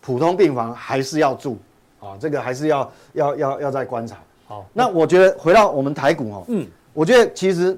[0.00, 1.58] 普通病房还是要住，
[1.98, 4.16] 啊，这个还是要要要要再观察。
[4.46, 7.76] 好，那我觉得回到我们台股哦，嗯，我觉得其实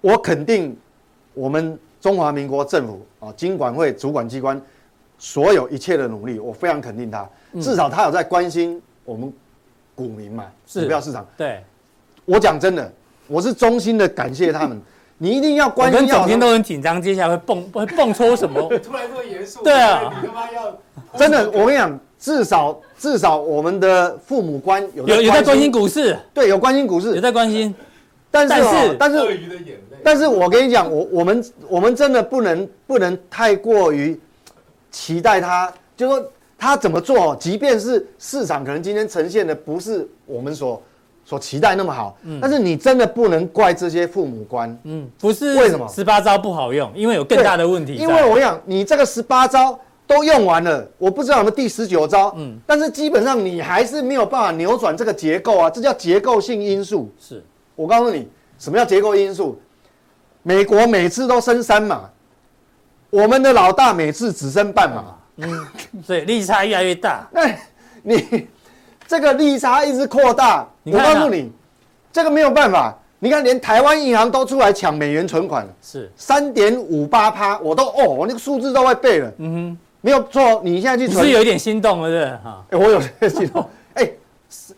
[0.00, 0.74] 我肯定
[1.34, 4.60] 我们中华民国政府啊，金管会主管机关
[5.18, 7.28] 所有一切的努力，我非常肯定他，
[7.60, 9.30] 至少他有在关心我们
[9.94, 11.26] 股民嘛，股票市场。
[11.36, 11.62] 对，
[12.24, 12.90] 我讲真的，
[13.26, 14.80] 我是衷心的感谢他们。
[15.18, 16.00] 你一定要关心。
[16.00, 18.60] 我跟总编都很紧张，接下来会蹦会蹦出什么？
[18.82, 19.62] 突然这么严肃。
[19.62, 20.76] 对啊，你他妈要
[21.18, 22.00] 真的，我跟你讲。
[22.24, 27.74] 至少至少我们的父母官有有有在关心股市，对，有关心股市，有在关心，
[28.30, 29.18] 但是但是
[30.02, 34.18] 但是我跟你讲，我我们我们真的不能不能太过于
[34.90, 40.82] 期待他，就说他怎么做，即便是市场可能今天呈现的不是我们所
[41.26, 45.86] 所期待那么好，嗯，但是你真的不能怪这些父母官，嗯，不是为什么？
[45.88, 49.78] 十八招不好用，因为有更大的问题，因为我想你这个十八招。
[50.06, 57.10] 都用完了，我不知道有没有第十九招，嗯，但是基本上你还是没有办法扭转这个结构啊，这叫结构性因素。
[57.18, 57.42] 是，
[57.74, 59.58] 我告诉你，什么叫结构因素？
[60.42, 62.10] 美国每次都升三码，
[63.08, 65.66] 我们的老大每次只升半码，嗯，
[66.04, 67.26] 所以利差越来越大。
[67.32, 67.48] 那
[68.02, 68.46] 你
[69.06, 71.50] 这个利差一直扩大，我告诉你，
[72.12, 72.94] 这个没有办法。
[73.20, 79.32] 你看，连台湾银行都出来抢美元存款了，是三点五八趴，我都哦，我那个数字都会背了。
[79.38, 82.62] 嗯哼，没有错，你现在去存是有一点心动了，是哈？
[82.68, 83.66] 哎，我有点心动。
[83.94, 84.06] 哎，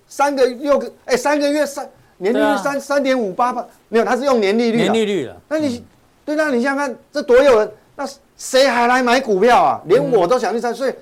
[0.07, 4.79] 三个六个，哎，三个月三年利率三三点五八趴，没有，它是用年利率。
[4.79, 5.37] 年利率了。
[5.49, 5.85] 那你
[6.25, 9.83] 对，那你想想看，这多有人，那谁还来买股票啊？
[9.87, 10.95] 连我都想去参，所以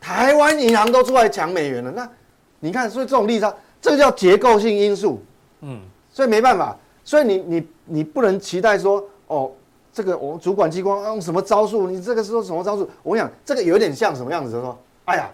[0.00, 1.90] 台湾银行都出来抢美元了。
[1.90, 2.08] 那
[2.60, 5.22] 你看，所以这种利差，这个叫结构性因素。
[5.60, 5.78] 嗯。
[6.10, 9.52] 所以没办法，所以你你你不能期待说哦，
[9.98, 11.88] 这个我们主管机关用什么招数？
[11.90, 12.88] 你这个是说什么招数？
[13.02, 14.52] 我跟你讲这个有点像什么样子？
[14.52, 15.28] 说，哎呀，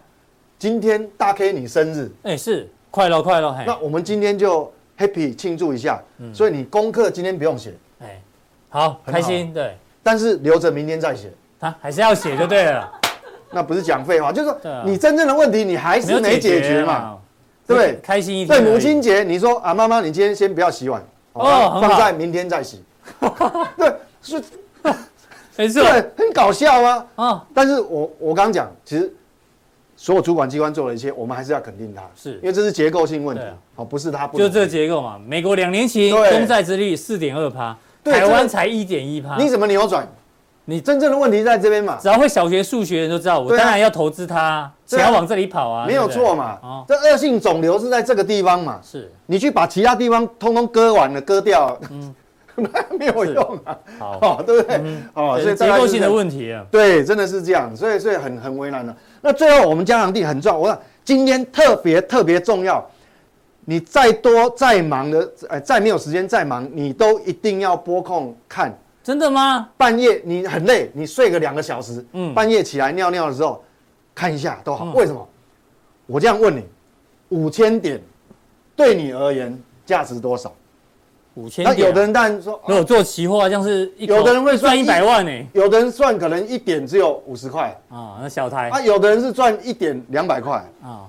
[0.58, 6.00] 今天大 K 你生日，哎是快乐快乐，那我们今天就 happy 庆祝一下。
[6.16, 8.18] 嗯，所以你功课今天不用写，哎，
[8.70, 12.90] 好开心对，但是留着明天再写，啊还是要写就对了。
[13.52, 17.18] 那不是讲废话，就是说你真正的问题你还是没解决嘛。
[17.66, 18.00] 对不对？
[18.02, 18.62] 开心一点。
[18.62, 21.02] 对母亲节，你说啊，妈妈，你今天先不要洗碗，
[21.34, 22.82] 哦，放在明天再洗。
[23.76, 23.92] 对，
[24.24, 24.42] 是，
[25.56, 27.06] 没错，对，很搞笑啊。
[27.14, 29.12] 啊，但是我我刚刚讲，其实
[29.96, 33.42] 所有主管机关做了一些，我们还是要肯定它，是因为这是结构性问题。
[33.76, 35.20] 好，不是它，就这个结构嘛。
[35.24, 40.08] 美国两年期公债殖利率四点二趴，台湾才一点一趴，你怎么扭转？
[40.66, 41.98] 你真正的问题在这边嘛？
[42.00, 46.58] 只要会小学数学的人都知道，我当然要投资它，只要往这里跑啊，没有错嘛。
[46.62, 48.80] 哦，这恶性肿瘤是在这个地方嘛？
[48.82, 52.14] 是，你去把其他地方通通割完了，割掉，嗯，
[52.98, 53.78] 没有用啊。
[53.98, 54.80] 好，对不对？
[55.14, 56.64] 哦，所以结构性的问题啊。
[56.70, 58.94] 对，真的是这样，所以所以很很为难的。
[59.20, 62.84] 那最后我们加强錠很重要，我说今天特别特别重要，
[63.64, 68.76] 你再多再忙的，哎，再没有时间再忙，你都一定要拨空看。
[69.02, 69.68] 真的吗？
[69.76, 73.62] 半夜你很累，你睡个两个小时，嗯，半夜起来尿尿的时候
[74.14, 74.92] 看一下都好。
[74.94, 75.28] 为什么？
[76.06, 76.64] 我这样问你，
[77.30, 78.00] 五千点
[78.76, 80.50] 对你而言价值多少？
[81.34, 81.76] 五千点。
[81.76, 88.68] 那有的人当然说，如果做期货，像是有的人会赚一百万呢，有的人算可能一点只有五十块啊，那小台。
[88.70, 91.06] 啊，有的人是赚一点两百块啊，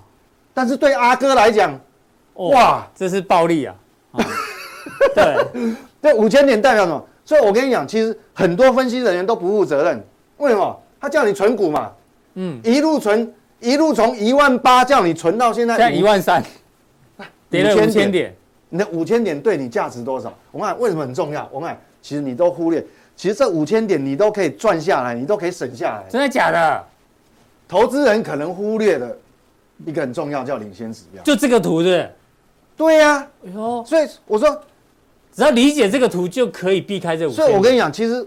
[0.54, 1.80] 但是对阿哥来讲，
[2.34, 3.76] 哇，这是暴利啊！
[5.16, 7.06] 对，这五千点代表什么？
[7.24, 10.04] 所以，我跟你讲，其实很多分析人员都不负责任。
[10.38, 10.80] 为什么？
[11.02, 11.92] 他叫你存股嘛，
[12.36, 16.44] 嗯，一路存，一路从一万八叫你存到现在，现在一万三，
[17.50, 18.36] 跌了五千点。
[18.76, 20.34] 你的五千点对你价值多少？
[20.52, 21.48] 我看为什么很重要？
[21.50, 22.86] 我看其实你都忽略，
[23.16, 26.04] 其实这五千点你都可以赚下来，你都可以省下来。
[26.10, 26.84] 真的假的？
[27.70, 29.18] 投资人可能忽略的
[29.86, 32.12] 一个很重要叫领先指标，就这个图是？
[32.76, 33.28] 对呀、啊。
[33.46, 34.62] 哎呦，所以我说。
[35.34, 37.30] 只要理解这个图就可以避开这五。
[37.30, 38.26] 所以我跟你讲，其实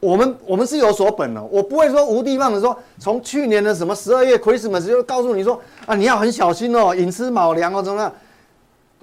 [0.00, 1.42] 我们我们是有所本的。
[1.44, 8.12] 我不会说无地放的说，从去年的什么十二月 Christmas 就告诉你说啊，你要很小心哦，寅吃卯粮哦，怎么样？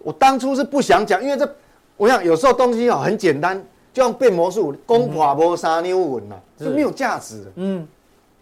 [0.03, 1.55] 我当初是不想讲，因为这
[1.97, 3.57] 我想有时候东西哦很简单，
[3.91, 7.51] 就像变魔术，攻垮波沙妞文呐，是没有价值的。
[7.55, 7.87] 嗯，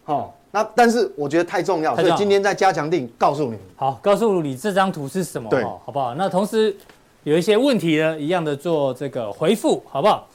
[0.04, 3.58] 好，那但是我觉得太重要，所以今天在加强定告诉你。
[3.78, 5.50] 好，告诉你这张图是什么？
[5.50, 6.14] 对，好不好？
[6.16, 6.76] 那同时。
[7.24, 10.28] 有一些问题呢，一样的做这个回复，好不好？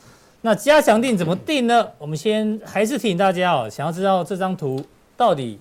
[0.43, 1.85] 那加强定怎么定呢？
[1.99, 4.81] 我们先还是提醒大家哦，想要知道这张图
[5.17, 5.59] 到底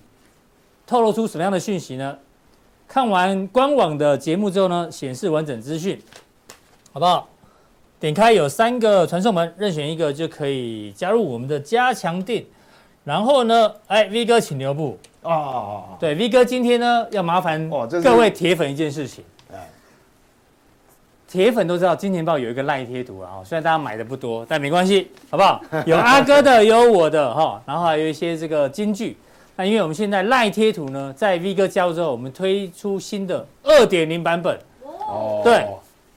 [0.86, 2.16] 透露出什么样的讯息呢？
[2.88, 6.00] 看完官网的节目之后呢，显示完整资讯，
[6.92, 7.28] 好不好？
[7.98, 12.44] 点开有三个传送门，任选一个就可以加入我们的加强店。
[13.04, 15.96] 然后呢，哎，V 哥请留步哦。
[15.98, 17.68] 对，V 哥今天呢要麻烦
[18.02, 19.24] 各位铁粉一件事情。
[21.28, 25.60] 铁粉都知道，金钱豹有一个赖贴图啊，虽然大家买的不多，但没关系，好不好？
[25.84, 29.16] 有阿哥的，有我的哈，然后还有一些这个金句。
[29.56, 34.58] 那因为我们现在赖贴图呢，在 V 哥加入之后，我们推出新的二点零版本。
[35.08, 35.66] 哦，对，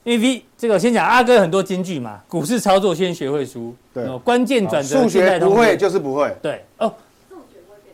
[0.03, 6.93] 因为 V 这个先讲阿哥很多金句嘛，股市操作先学会输，对，关键转折，数学不会就是不会，对哦。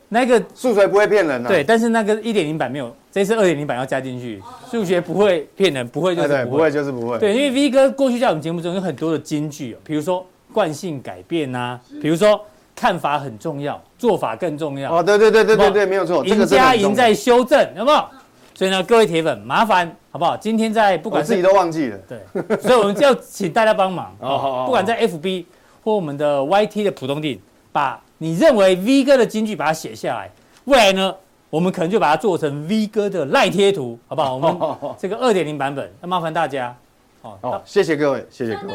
[0.08, 4.42] 那个数学不会骗人的，对，但是那个一点零版没有，这次二点零版要加进去。
[4.70, 7.18] 数学不会骗人，不会就是不会，不会就是不会。
[7.18, 12.40] 对，因为 V 哥过去在我们节目中有很多的金句，比如说惯性改变呐，比如说
[12.76, 14.98] 看法很重要，做法更重要。
[14.98, 18.06] 哦，对对对对对对，没有错，赢家赢在修正，有没有？
[18.54, 20.36] 所以呢，各位铁粉，麻烦好不好？
[20.38, 25.46] 今天在不管自己都忘记了，对，所以我们就要请大家帮忙 哦，不管在 FB
[25.84, 27.40] 或我们的 YT 的普通錠，
[27.72, 28.02] 把。
[28.18, 30.32] 你认为 V 哥的金句把它写下来，
[30.64, 31.14] 未来呢，
[31.50, 34.36] 我们可能就把它做成 V 哥的赖贴图，好不好？
[34.36, 34.56] 我们
[34.98, 36.74] 这个二点零版本，那麻烦大家。
[37.22, 38.74] 好，谢谢各位，谢谢各位。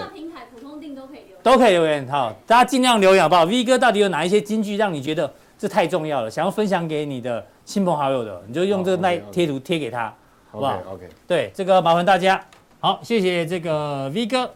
[1.42, 2.07] 都可以留言。
[2.09, 10.12] 好，大家尽量留言好不好？V 哥到底有哪一些金句让你觉得这太重要了，想要分享给你的亲朋好友的，你就用这个那贴图贴给他，
[10.50, 12.42] 好不好？OK，对，这个麻烦大家。
[12.81, 14.50] 好，谢谢这个 V 哥。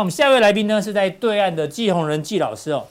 [0.00, 2.86] 那我们下一位来宾呢，是在对岸的季宏仁季老师哦。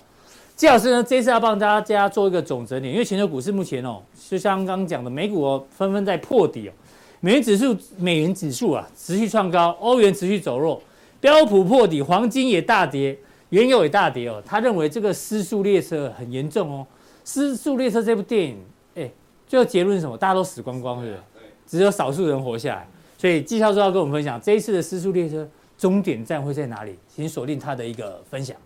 [0.55, 6.71] 季老师呢，这次要帮大家做一个总整理，因为全球股市目前哦，就像刚刚讲的，美股哦纷纷在破底哦，
[7.19, 10.79] 美元指数美元指数啊持续创高，欧元持续走弱，
[11.19, 13.17] 标普破底，黄金也大跌，
[13.49, 14.39] 原油也大跌哦。
[14.45, 16.85] 他认为这个失速列车很严重哦。
[17.25, 18.59] 失速列车这部电影，
[18.93, 19.09] 哎，
[19.47, 20.15] 最后结论是什么？
[20.15, 21.17] 大家都死光光，是？
[21.65, 22.87] 只有少数人活下来。
[23.17, 25.49] 所以季教授要跟我们分享这一次的失速列车。
[25.79, 26.99] 终点站会在哪里？
[27.07, 28.57] 请锁定他的一个分享。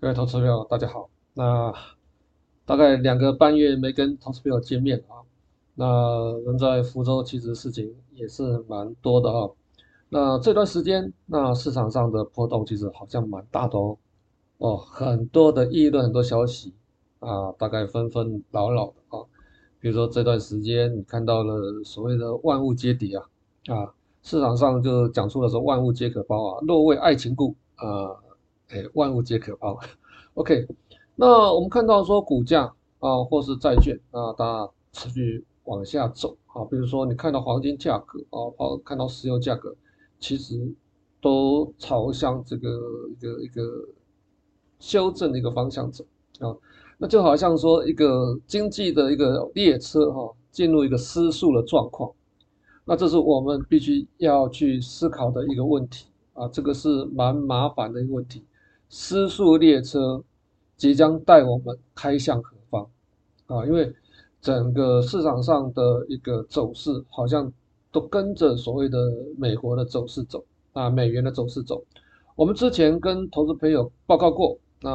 [0.00, 1.10] 各位投资朋友，大家好。
[1.34, 1.70] 那
[2.64, 5.20] 大概两个半月没跟投资朋友见面啊。
[5.74, 9.50] 那人在福州，其实事情也是蛮多的啊。
[10.08, 13.98] 那这段时间，那市场上的波动其实好像蛮大的哦。
[14.56, 16.72] 哦，很多的议论，很多消息
[17.18, 19.22] 啊，大概纷纷扰扰的啊。
[19.78, 23.28] 比如说这段时间，你看到了所谓的万物皆跌啊
[23.66, 23.92] 啊。
[24.24, 28.16] 市场上就讲出了说万物皆可抛啊，若为爱情故，呃，
[28.70, 29.78] 哎，万物皆可抛。
[30.32, 30.66] OK，
[31.14, 39.76] 那我们看到说股价啊，或是债券啊，它持续往下走啊，比如说你看到黄金价格啊，包看到石油价格，
[40.18, 40.74] 其实
[41.20, 42.70] 都朝向这个
[43.10, 43.62] 一个一个
[44.78, 46.02] 修正的一个方向走
[46.40, 46.56] 啊，
[46.96, 52.10] 那就好像说一个经济的一个列车哈，进入一个失速的状况。
[52.86, 58.44] 那这是我们必须要去思考的一个问题啊，这个是蛮麻烦的一个问题。
[58.90, 60.22] 失速列车
[60.76, 62.86] 即将带我们开向何方
[63.46, 63.64] 啊？
[63.64, 63.90] 因为
[64.42, 67.50] 整个市场上的一个走势好像
[67.90, 68.98] 都跟着所谓的
[69.38, 70.44] 美国的走势走
[70.74, 71.82] 啊，美元的走势走。
[72.36, 74.92] 我们之前跟投资朋友报告过，啊，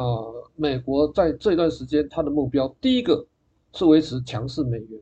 [0.54, 3.26] 美国在这段时间它的目标，第一个
[3.72, 5.00] 是维持强势美元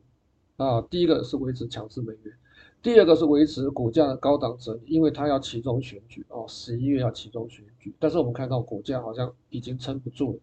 [0.57, 2.35] 啊，第一个是维持强势美元。
[2.81, 10.39] 第二个是维持股价的高档整理，因为它要期中选举哦，十一月要期中选举，但是我们看到股价好像已经撑不住了。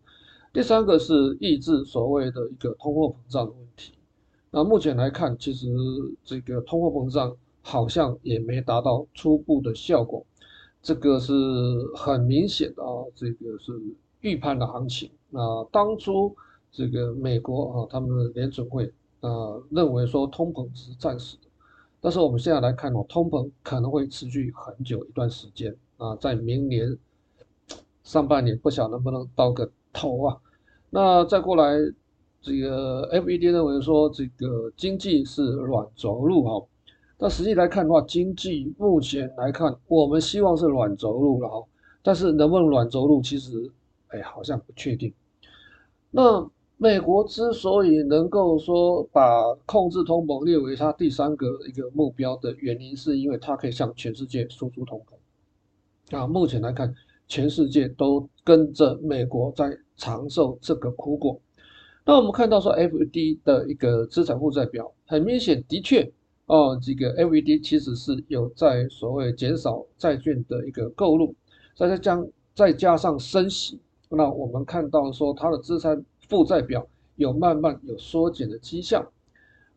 [0.52, 3.94] 第三个是抑制所谓的一个通货膨胀的问题。
[4.52, 5.68] 那目前来看，其实
[6.24, 10.26] 这个通货膨胀好像也没达到初步的效果，
[10.82, 11.34] 这个是
[11.96, 13.74] 很明显的啊，这个是
[14.20, 15.10] 预判的行情。
[15.30, 16.36] 那当初
[16.72, 19.30] 这个美国啊，他们的联准会啊
[19.72, 21.38] 认为说通膨只是暂时。
[22.06, 26.96] 但是我们现在来看哦，通膨可能会持续很久一段时间啊，在明年
[28.04, 30.38] 上半年不晓能不能到个头啊。
[30.92, 31.74] 那再过来，
[32.44, 36.68] 这个 FED 认为说这个经济是软着陆哈，
[37.18, 41.68] 但实际来看的话，经济目前来看，我们希望是软着陆了哈，
[42.04, 43.72] 但是能不能软着陆，其实
[44.10, 45.12] 哎好像不确定。
[46.12, 46.48] 那。
[46.78, 56.18] 美国之所以能够说把控制通膨列为它第三个一个目标的原因，是因为它可以向全世界输出通膨。
[56.18, 56.94] 啊，目前来看，
[57.30, 61.40] 全世界都跟着美国在尝受这个苦果。
[62.06, 66.12] 那我们看到说，FED 的一个资产负债表，很明显的确，
[66.48, 71.34] 哦，这个 FED 其实是有在所谓减少债券的一个购入，
[71.78, 72.22] 再加
[72.54, 76.04] 再加上升息，那我们看到说它的资产。
[76.28, 79.06] 负债表有慢慢有缩减的迹象。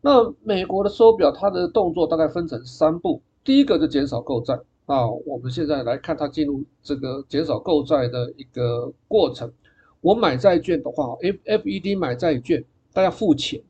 [0.01, 3.21] 那美国的收表，它的动作大概分成三步。
[3.43, 9.51] 第一个就减少购债啊，我们现在来看它进入这个减少购债的一个过程。
[10.01, 13.61] 我买债券的话，F FED 买债券，大家付钱，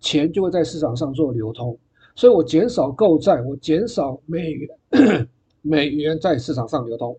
[0.00, 1.78] 钱就会在市场上做流通。
[2.16, 4.68] 所以我减少购债，我减少美元
[5.62, 7.16] 美元在市场上流通。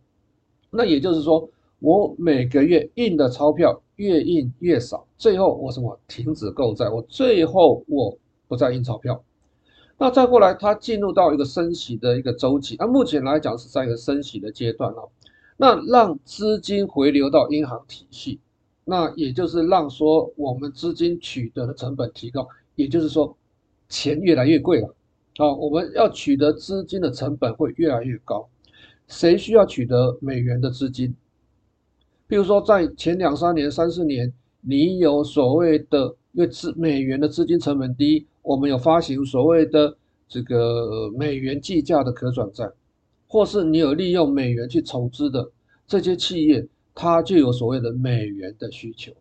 [0.69, 1.49] 那也就是说，
[1.79, 3.81] 我每个月印的钞票。
[3.97, 8.17] 越印越少，最后我什么停止购债，我最后我
[8.47, 9.23] 不再印钞票。
[9.97, 15.09] 那再过来，它进入到一个升息的一个周期，那目前来讲是在一个升息的阶段了。
[15.57, 18.39] 那让资金回流到银行体系，
[18.85, 23.35] 那也就是让说我们资金取得的成本提高，也就是说
[23.89, 24.93] 钱越来越贵了。
[25.35, 28.47] 好，我们要取得资金的成本会越来越高。
[29.07, 31.15] 谁需要取得美元的资金？
[32.27, 39.95] 比如说，在前两三年、三四年，你有所谓的，因为资美元的资金成本低，我们有发行所谓的
[40.27, 42.69] 这个美元计价的可转债，
[43.27, 45.49] 或是你有利用美元去筹资的
[45.87, 49.13] 这些企业，它就有所谓的美元的需求。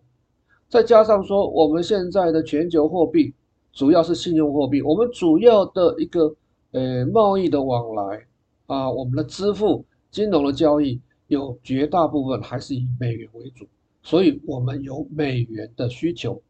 [0.68, 3.32] 再加上说，我们现在的全球货币
[3.72, 6.34] 主要是信用货币，我们主要的一个
[6.72, 8.26] 呃贸易的往来
[8.66, 13.66] 啊，我们的支付、金融的交易有绝大部分还是以美元为主，
[14.02, 16.40] 所以我们有美元的需求。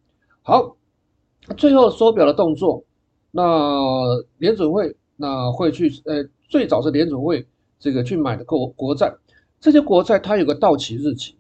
[0.43, 0.77] 好，
[1.57, 2.85] 最后缩表的动作，
[3.31, 3.43] 那
[4.39, 7.47] 联准会那会去呃，最早是联准会
[7.79, 9.13] 这个去买的国国债，
[9.61, 11.37] 这些国债它有个到期日期，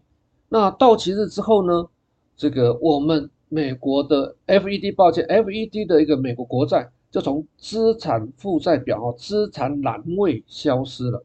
[0.49, 1.89] 那到期日之后呢？
[2.39, 11.24] 这个我们美国的 FED，抱歉，FED 的一个美国国债就从资产负债表哦，资产栏位消失了。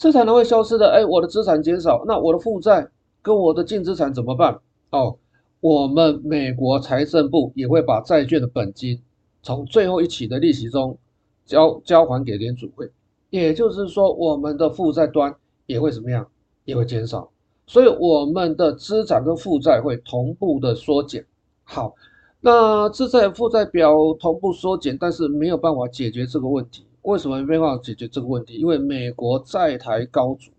[0.00, 2.88] 资产栏位消失的，哎，我的资产减少，那我的负债
[3.20, 4.58] 跟我的净资产怎么办？
[4.88, 5.18] 哦，
[5.60, 8.98] 我们美国财政部也会把债券的本金
[9.42, 10.96] 从最后一起的利息中
[11.44, 12.90] 交交还给联储会，
[13.28, 15.36] 也就是说，我们的负债端
[15.66, 16.26] 也会怎么样？
[16.64, 17.28] 也会减少。
[17.66, 21.26] 所以我们的资产跟负债会同步的缩减。
[21.64, 21.94] 好，
[22.40, 26.86] 那资产负债表同步缩减，但是没有办法解决这个问题。
[27.02, 28.54] 为什么没办法解决这个问题？
[28.54, 30.50] 因为美国债台高筑，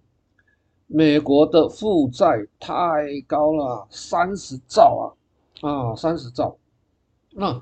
[0.88, 5.16] 美国的负债太高了，三十兆
[5.62, 6.58] 啊啊，三十兆。
[7.32, 7.60] 那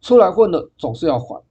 [0.00, 1.42] 出来混的总是要还。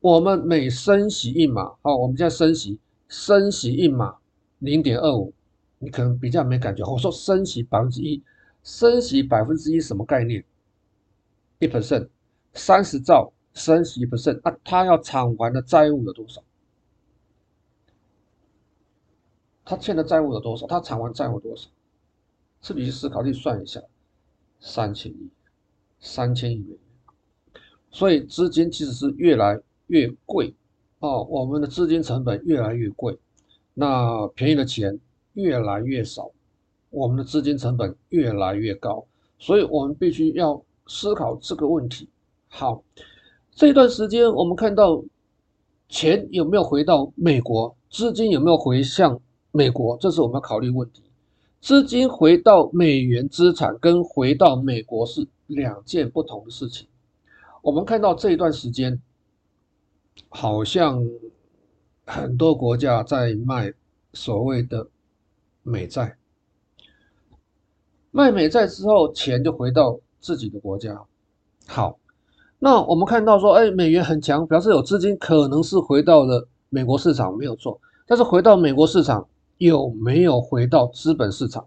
[0.00, 2.78] 我们每升息一码，好，我们现在升息，
[3.08, 4.16] 升息一码
[4.58, 5.32] 零点二五。
[5.78, 6.84] 你可能比较没感觉。
[6.84, 8.22] 我说升息百分之一，
[8.62, 10.44] 升息百分之一什么概念？
[11.58, 12.08] 一 percent，
[12.52, 16.42] 三十兆升息一 percent，那他要偿还的债务有多少？
[19.64, 20.66] 他欠的债务有多少？
[20.66, 21.68] 他偿还债务多少？
[22.60, 23.80] 自己去思考，去算一下，
[24.60, 25.30] 三千亿，
[26.00, 26.78] 三千亿美元。
[27.90, 30.54] 所以资金其实是越来越贵
[30.98, 33.18] 哦，我们的资金成本越来越贵，
[33.72, 35.00] 那便宜的钱。
[35.34, 36.30] 越来越少，
[36.90, 39.04] 我们的资金成本越来越高，
[39.36, 42.08] 所以我们必须要思考这个问题。
[42.46, 42.84] 好，
[43.54, 45.02] 这段时间我们看到
[45.88, 49.20] 钱有没有回到美国，资金有没有回向
[49.52, 51.02] 美国，这是我们要考虑问题。
[51.60, 56.88] 资金回到美元资产跟回到美国是两件不同的事情。
[57.62, 59.00] 我们看到这一段时间，
[60.28, 61.02] 好像
[62.04, 63.72] 很多国家在卖
[64.12, 64.88] 所谓的。
[65.66, 66.18] 美债
[68.10, 71.02] 卖美债之后，钱就回到自己的国家。
[71.66, 71.98] 好，
[72.64, 77.78] 那我们看到说，哎，美元很强，表示有资金可能是回到了美国市场，没有错。
[78.06, 81.66] 但是回到美国市场有没有回到资本市场？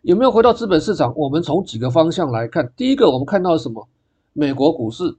[0.00, 1.12] 有没有回到资本市场？
[1.14, 2.72] 我们从几个方向来看。
[2.74, 3.86] 第一个，我们看到什么？
[4.32, 5.14] 美国股市。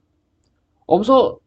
[0.88, 1.40] 我们说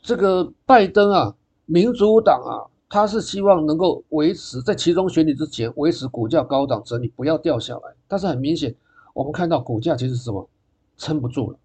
[0.00, 1.34] 这个拜登啊，
[1.66, 2.72] 民主党啊。
[2.88, 7.94] 他是希望能够维持在其中选举之前维持股价高档整理，不要掉下来。
[8.06, 8.74] 但是很明显，
[9.12, 10.48] 我们看到股价其实是什么
[10.96, 11.58] 撑不住了。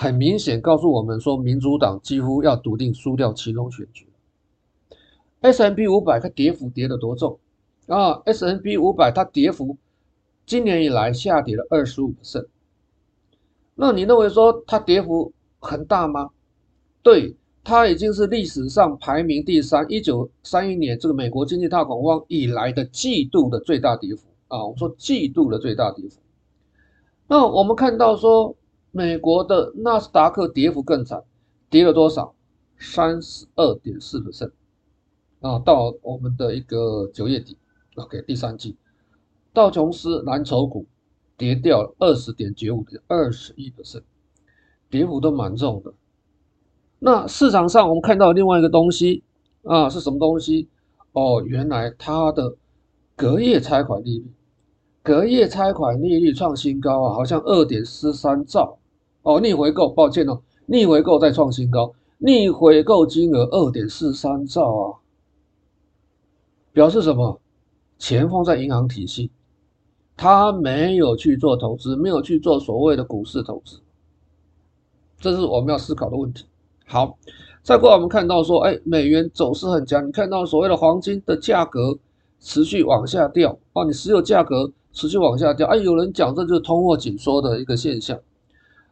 [0.00, 4.06] 很明显告诉我们说，民主党几乎要笃定输掉其中选举。
[5.40, 7.36] S&P 五百它跌幅跌得多重
[7.88, 9.76] 啊？S&P 五百它跌幅
[10.46, 12.46] 今年以来下跌了二十五%。
[13.74, 16.30] 那你认为说它跌幅很大吗？
[17.02, 17.34] 对。
[17.64, 24.62] 它已经是历史上排名第三，一九三一年这个美国经济大恐慌以来的季度的最大跌幅啊！
[24.64, 26.20] 我们说季度的最大跌幅。
[27.26, 28.56] 那我们看到说，
[28.98, 31.22] 美国的纳斯达克跌幅更惨，
[31.70, 32.34] 跌了多少？
[32.80, 34.50] 三十二点四 percent
[35.40, 35.56] 啊！
[35.60, 37.56] 到我们的一个九月底
[37.94, 38.76] ，OK，第三季，
[39.52, 40.84] 道琼斯蓝筹股
[41.36, 44.02] 跌掉二十点九五点二十一 percent，
[44.90, 45.94] 跌幅都蛮重的。
[46.98, 49.22] 那市场上我们看到另外一个东西
[49.62, 50.68] 啊，是什么东西？
[51.12, 52.56] 哦，原来它的
[53.14, 54.32] 隔夜拆款利率，
[55.04, 58.78] 隔夜拆款利率创新高啊，好像二点四三兆
[59.28, 64.96] 哦，逆回购，抱歉哦，逆回购再创新高，逆回购金额二点四三兆啊，
[66.72, 67.38] 表示什么？
[67.98, 69.30] 钱放在银行体系，
[70.16, 73.80] 他没有去做投资，没有去做所谓的股市投资，
[75.20, 76.46] 这是我们要思考的问题。
[76.86, 77.18] 好，
[77.62, 80.08] 再过来我们看到说，哎，美元走势很强。
[80.08, 81.98] 你看到所谓的黄金的价格
[82.40, 88.18] 持续往下掉，哦，你石油价格持续往下掉，哎，有人讲这就是通货紧缩的一个现象。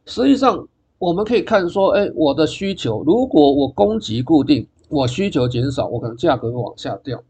[0.07, 0.67] 实际上，
[0.99, 7.23] 我们可以看说，哎，我的需求，如果我供给固定，我需求减少，我可能价格会往下掉，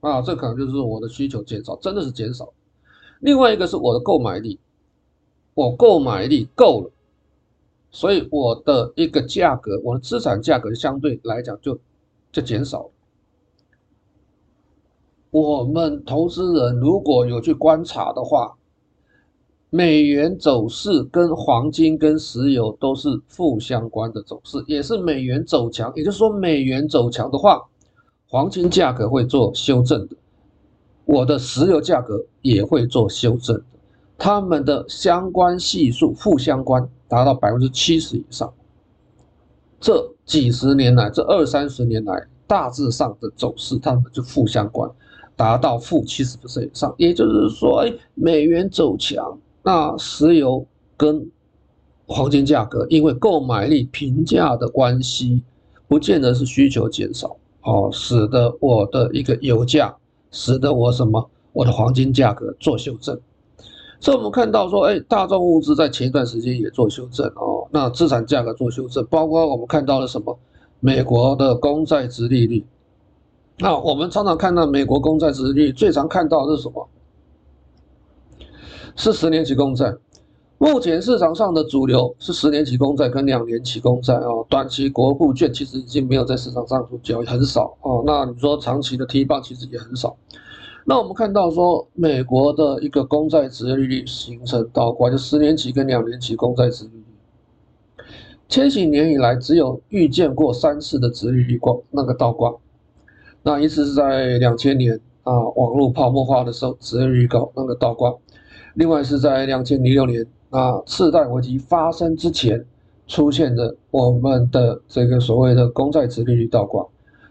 [0.00, 2.52] 啊，这可能就是我的需求减少，真的是减少。
[3.20, 4.58] 另外一个是我的购买力，
[5.54, 6.90] 我购买力够了，
[7.90, 11.78] 所以我的一个价格，我的资产价格相对来讲就
[12.30, 12.90] 就减少了。
[15.30, 18.57] 我们投资人如果有去观察的话，
[19.70, 27.62] 美元走势跟黄金跟石油都是负相关的走势，也是美元走强，也就是说美元走强的话，
[28.28, 30.16] 黄金价格会做修正的，
[31.04, 33.62] 我的石油价格也会做修正的，
[34.16, 38.50] 它们的相关系数负相关达到百分之七十以上，
[39.78, 44.90] 这几十年来，这二三十年来大致上的走势，它们就负相关。
[45.36, 49.38] 达到负七十%以上，也就是说，哎，美元走强，
[49.68, 50.66] 那石油
[50.96, 51.30] 跟
[52.06, 55.42] 黄金价格因为购买力平价的关系，
[55.86, 59.94] 不见得是需求减少，哦，使得我的一个油价，
[60.30, 63.20] 使得我什么，我的黄金价格做修正。
[64.00, 70.38] 所以我们看到说，哎，大众物资在前一段时间也做修正哦，那资产价格做修正，包括我们看到了什么，
[70.80, 72.64] 美国的公债殖利率。
[73.58, 76.88] 那我们常常看到美国公债殖利率，最常看到的是什么？
[78.98, 79.94] 是十年期公债。
[80.58, 88.02] 目前市场上的主流是十年期公债跟两年期公债哦，短期国库券其实已经没有在市场上做交易，很少哦。
[88.04, 90.16] 那你说长期的 T 棒其实也很少。
[90.84, 97.04] 那我们看到说，美国的一个公债殖利率形成倒挂，就十年期跟两年期公债殖利率，
[98.48, 102.52] 千禧年以来只有遇见过三次的殖利率挂那个倒挂。
[103.44, 108.10] 那一次是在两千年啊，网络泡沫化的时候，殖利率高那个倒挂；
[108.78, 112.64] 另外是在两千零六年啊，次贷危机发生之前
[113.08, 116.88] 出现的我们的这个所谓的公债殖利率倒挂；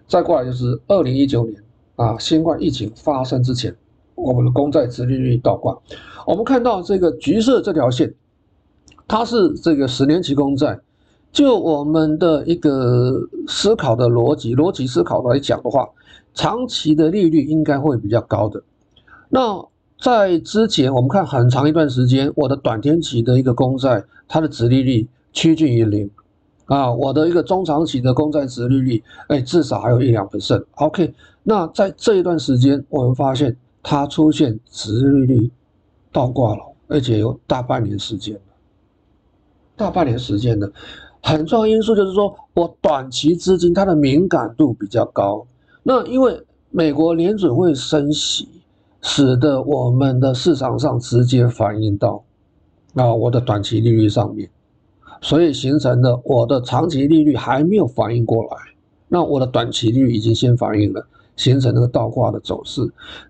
[0.10, 1.64] 再过来就是二零一九年
[1.96, 3.74] 啊，新冠疫情发生之前，
[4.16, 5.74] 我们的公债殖利率倒挂。
[6.26, 8.14] 我们看到这个橘色这条线，
[9.08, 10.78] 它是这个十年期公债。
[11.32, 15.88] 就我们的一个思考的逻辑，逻辑思考来讲的话，
[16.34, 18.62] 长期的利率应该会比较高的。
[19.30, 19.66] 那
[20.00, 26.10] 在之前，我们看很长一段时间，我的短天期的一个公债，它的殖利率趋近于零
[26.66, 26.94] 啊。
[26.94, 30.64] 我的一个中长期的公债殖利率，哎，至少还有一两百分剩。
[30.76, 35.52] OK，那在这一段时间，我们发现它出现殖利率
[36.12, 38.40] 倒挂了，而且有大半年时间，
[39.76, 40.72] 大半年时间了。
[41.24, 45.46] 很重要因素就是说，我短期资金它的敏感度比较高。
[45.82, 46.40] 那因为
[46.70, 48.48] 美国联准会升息，
[49.08, 52.22] 使得我们的市场上直接反映到
[52.94, 54.50] 啊我的短期利率上面，
[55.22, 58.58] 所以形成了我的长期利率还没有反应过来，
[59.08, 62.82] 那我的短期利率已经先反应了，形成那个倒挂的走势。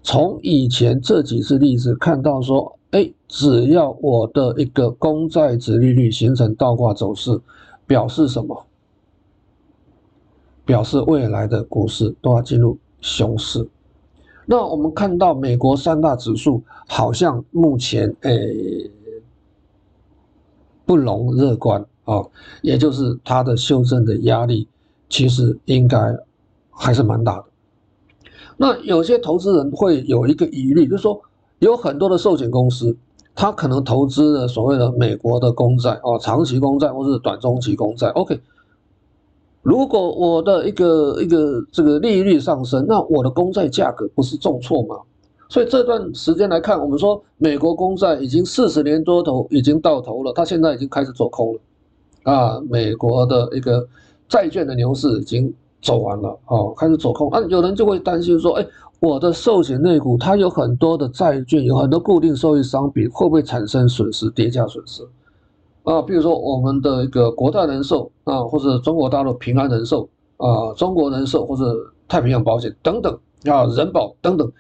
[0.02, 7.40] 从以前这几次例子看到说，哎，只要我的一个公债殖利率形成倒挂走势。
[7.86, 8.66] 表示什么？
[10.66, 13.66] 表示未来的股市都要进入熊市。
[14.50, 18.90] 那我们看到美国三大指数好像目前诶
[20.86, 22.26] 不容乐观啊，
[22.62, 24.68] 也就是它的修正的压力
[25.10, 26.00] 其实应该
[26.72, 27.46] 还是蛮大的。
[28.56, 31.22] 那有些投资人会有一个疑虑，就是说
[31.60, 32.98] 有很多的寿险公司。
[33.40, 38.08] 他可能投资了所谓的美国的公债哦，长期公债或是短中期公债。
[38.08, 38.42] OK，
[39.68, 44.96] 如果我的一个一个这个利率上升，那我的公债价格不是重挫吗？
[45.50, 51.60] 所以这段时间来看，我们说美国公债已经四十年多头已经到头了，它现在已经开始走空了
[52.24, 53.86] 啊，美国的一个
[54.30, 58.66] 债券的牛市已经走完了哦，开始走空啊，有人就会担心说，哎。
[59.00, 65.04] 我的寿险类股，它有很多的债券，有很多固定收益商品，会不会产生损失、跌价损失？
[65.88, 71.64] 啊，比如说我们的一个国泰人寿啊，或者中国大陆平安人寿啊，中国人寿或者
[72.10, 74.52] 太平洋保险等等啊，人保等等，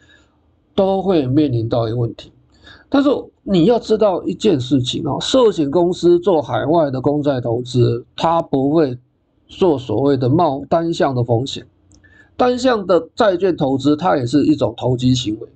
[0.73, 2.31] 都会面临到一个问题。
[2.87, 3.09] 但是
[3.43, 8.97] 你要知道一件事情啊，寿险公司做海外的公债投资，它不会
[9.49, 11.67] 做所谓的冒单向的风险。
[12.37, 15.49] 单向的债券投资，它也是一种投机行为，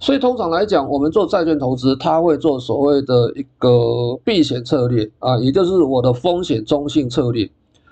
[0.00, 7.50] 所以通常来讲，我们做债券投资，它会做所谓的一个避险策略啊，也就是我的风险中性策略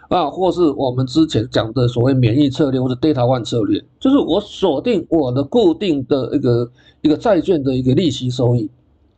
[0.08, 8.68] 啊，或是我们之前讲的所谓免疫策略或者 Delta One 策略，就是我锁定我的固定的一个一个债券的一个利息收益，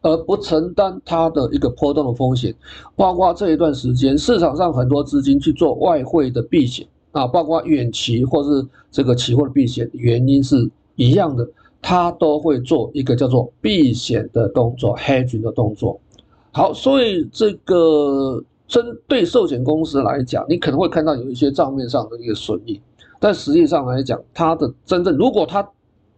[0.02, 2.54] 而不承担它的一个波动的风险，
[2.94, 6.86] 包括这一段时间市场上很多资金去做外汇的避险。
[7.12, 11.48] 啊，包括远期或是这个期货的避险，原因是一样的，
[11.86, 16.00] 它都会做一个叫做避险的动作，hedging 的动作。
[16.50, 22.80] 好，所以这个针对寿险公司来讲，你可能会看到有一些账面上的一个损益，
[23.20, 25.68] 但实际上来讲，它的真正如果它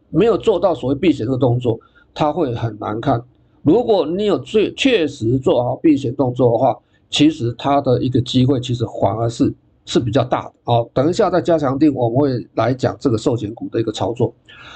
[0.08, 1.80] 没有做到所谓避险的动作，
[2.14, 3.20] 它会很难看。
[3.62, 6.78] 如果你有最确实做好避险动作的话，
[7.10, 9.52] 其实它的一个机会其实反而是
[9.86, 10.52] 是比较大的。
[10.64, 14.34] 好，等一下在加强定我们会来讲这个寿险股的一个操作。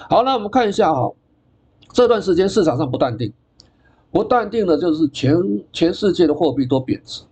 [0.09, 1.13] 好，那我们看一下哈，
[1.93, 3.31] 这段时间市场上不淡定，
[4.11, 5.37] 不淡定的就是全
[5.73, 7.23] 全世界的货币都贬值。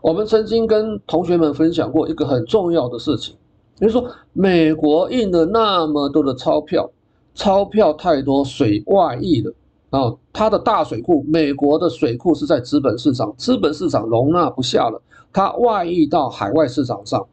[0.00, 3.34] 我们曾经跟同学们分享过一个很重要的事情，
[3.78, 6.88] 比如说美国印了那么多的钞票，
[7.34, 9.52] 钞票太多，水外溢了。
[9.90, 15.00] 啊，它的大水库，美国的水库是在资本市场，资本市场容纳不下了，
[15.36, 17.26] 它外溢到海外市场上。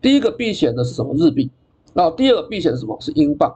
[0.00, 1.14] 第一个避险的是什么？
[1.14, 1.50] 日币。
[1.92, 2.96] 啊，第二个避险是什么？
[3.02, 3.54] 是英镑。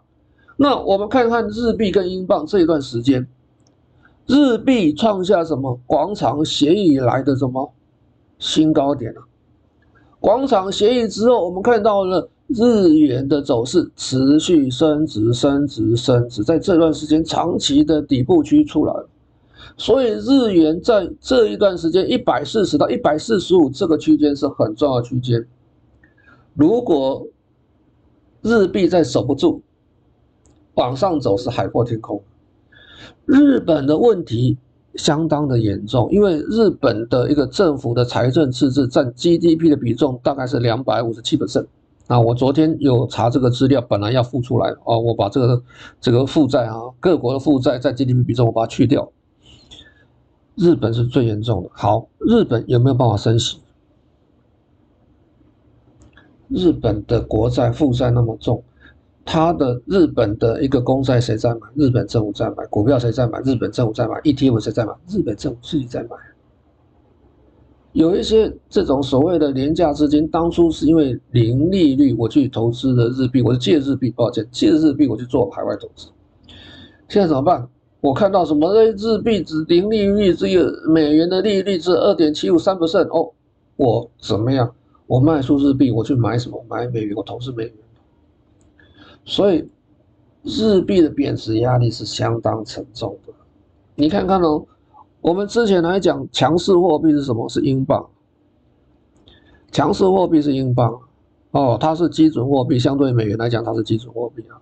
[0.59, 3.27] 那我们看看日币跟英镑这一段时间，
[4.27, 7.73] 日币创下什么广场协议以来的什么
[8.39, 9.25] 新高点啊？
[10.21, 12.29] 广场协议之后，我们看到了。
[12.49, 19.09] 日元的走势持续升值，升值，升值，在这段时间长期的底部区出来了，
[19.77, 25.45] 所以日元在这一段时间一百四十到一百四十五这个区间是很重要区间。
[26.55, 27.27] 如果
[28.43, 29.61] 日币再守不住，
[30.75, 32.23] 往上走是海阔天空。
[33.27, 34.57] 日本的问题
[34.95, 41.67] 相当的严重，因为日本的一个政府的财政赤字占 GDP 的比重大概是两百五十七%。
[42.07, 45.63] 啊我昨天有查这个资料，本来要付出来哦，我把这个
[46.01, 49.11] 这个负债啊，各国的负债在 GDP 比重我把它去掉。
[50.57, 51.71] 日本是最严重的。
[51.73, 53.59] 好，日本有没有办法升息？
[56.49, 58.63] 日本的国债负债那么重，
[59.25, 61.61] 它的日本的一个公债谁在买？
[61.75, 63.41] 日本政府在买，股票谁在买？
[63.41, 64.93] 日本政府在买，ETF 谁在买？
[65.09, 66.11] 日本政府自己在买。
[67.93, 76.09] 有一些这种所谓的廉价资金，当初是因为零利率我去投资的日币，我是借日币，抱歉，借日币我去做海外投资。
[77.09, 77.69] 现在怎么办？
[78.05, 83.33] 我看到什么日币只零利率，只有美元的利率是二点七五三不剩哦，
[83.77, 84.71] 我怎么样？
[85.07, 86.63] 我卖出日币，我去买什么？
[86.69, 87.73] 买美元，我投资美元。
[89.25, 89.67] 所以
[90.43, 93.33] 日币的贬值压力是相当沉重的。
[93.95, 94.67] 你看看哦。
[95.23, 97.49] 我们之前来讲，强势货币是什么？
[97.49, 98.07] 是英镑。
[99.73, 101.01] 强势货币是英镑，
[101.53, 104.61] 哦，它是基准货币，相对美元来讲，它是基准货币啊。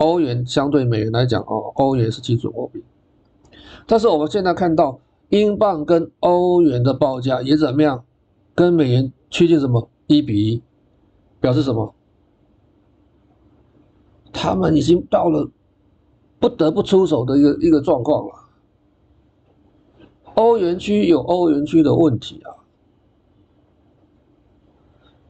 [0.00, 2.82] 欧元相对美元来讲，哦，欧元是基准货币。
[3.86, 4.98] 但是我们现在看到，
[5.28, 8.02] 英镑跟欧元的报价也怎么样？
[8.54, 9.88] 跟美元趋近什么？
[10.06, 10.62] 一比一，
[11.38, 11.94] 表示什么？
[14.32, 15.50] 他们已经到了
[16.38, 18.34] 不得不出手的一个一个状况了。
[20.34, 22.56] 欧元区有欧元区的问题啊，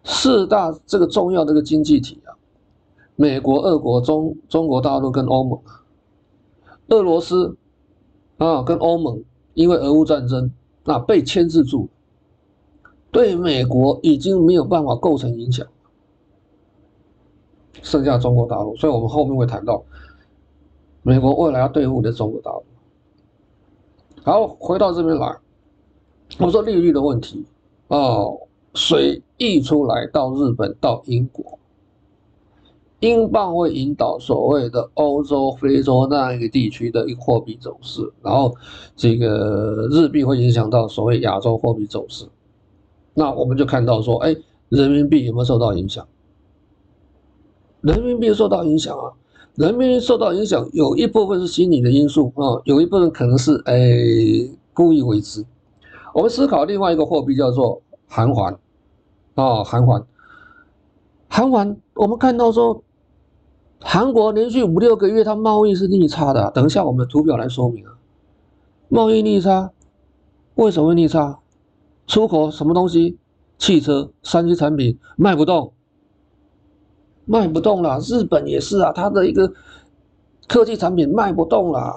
[0.05, 2.20] 四大这个重要的一个经济体，
[3.21, 5.61] 美国、俄国、中中国大陆跟欧盟，
[6.89, 7.55] 俄罗斯
[8.39, 10.51] 啊跟欧盟因为俄乌战争
[10.85, 11.91] 那被牵制住，
[13.11, 15.67] 对美国已经没有办法构成影响，
[17.83, 19.85] 剩下中国大陆，所以我们后面会谈到
[21.03, 22.65] 美国未来要对付的中国大陆。
[24.23, 25.37] 好，回到这边来，
[26.39, 27.45] 我说利率的问题。
[27.89, 31.59] 哦，水溢出来到日本到英国，
[33.01, 38.55] 英镑会引导所谓的欧洲、非洲那样一个地区的一个货币走势，然后
[38.95, 42.27] 这个日币会影响到所谓亚洲货币走势，
[43.15, 44.37] 那我们就看到说，哎，
[44.69, 46.07] 人民币有没有受到影响？
[47.81, 49.13] 人民币受到影响啊。
[49.57, 53.75] 人民币受到影响，有一部分是心理的因素啊，有一部分可能是哎
[54.73, 55.45] 故意为之。
[56.15, 58.59] 我们思考另外一个货币叫做韩元
[59.35, 60.05] 啊，韩元，
[61.29, 62.83] 韩元，我们看到说，
[63.81, 67.97] 韩国连续五六个月它贸易是逆差的，等一下我们图表来说明啊，
[68.89, 69.71] 贸易逆差，
[70.55, 71.39] 为什么会逆差？
[72.07, 73.19] 出口什么东西？
[73.59, 75.73] 汽车、三 C 产品卖不动。
[77.27, 79.53] 卖不动了，日本也是啊，它的一个
[80.49, 81.95] 科技产品卖不动了。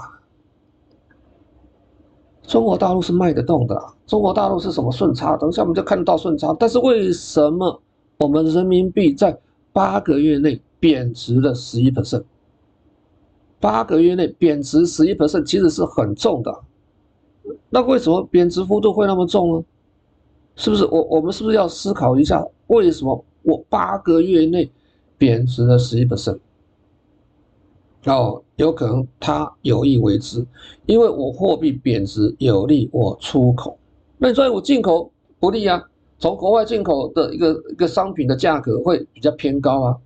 [2.44, 5.36] 中国大陆是卖得动的，中国大陆是什么顺差？
[5.38, 6.54] 等一下我们就看得到顺差。
[6.60, 7.82] 但是为什么
[8.20, 9.40] 我们人民币在
[9.72, 12.26] 八个月内贬值了十一 percent？
[13.58, 16.54] 八个月内贬值十一 percent 其实是很重的。
[17.70, 19.64] 那为什么贬值幅度会那么重呢？
[20.58, 24.70] 是不是我我们是不是要思考一下，为什么我八个月内？
[25.18, 26.38] 贬值了十一%，
[28.08, 30.46] 哦，有可能他有意为之，
[30.86, 33.80] 因为我货币贬值有利我出口，
[34.18, 35.10] 那所以我进口
[35.40, 35.82] 不利啊，
[36.20, 39.98] 从国外进口的一个一个商品的价格会比较偏高啊，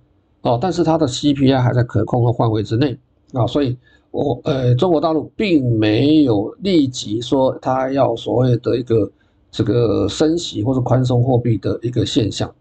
[0.42, 2.98] 哦，但是它的 CPI 还在可控的范围之内
[3.32, 3.76] 啊，所以
[4.10, 9.10] 我呃中国大陆并没有立即说它要所谓的一个
[9.50, 12.52] 这个升息或者宽松货币的一个现象，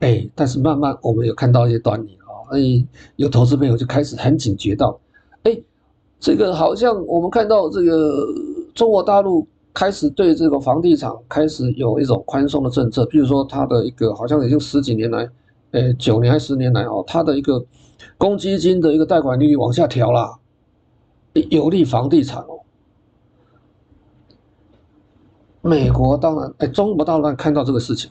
[0.00, 2.16] 哎，但是慢慢我们有看到一些端倪。
[2.48, 2.84] 所以
[3.14, 4.98] 有投资朋友就开始很警觉到，
[5.44, 5.56] 哎，
[6.18, 8.26] 这个好像我们看到这个
[8.74, 15.30] 中国大陆开始对这个房地产开始有一种宽松的政策，比如说它的一个好像已经十几年来，
[15.72, 17.64] 哎，九年还是十年来哦，它的一个
[18.18, 20.38] 公积金的一个贷款利率往下调了，
[21.50, 22.60] 有利房地产哦。
[25.62, 28.10] 美国当然，哎，中国大陆看到这个事情，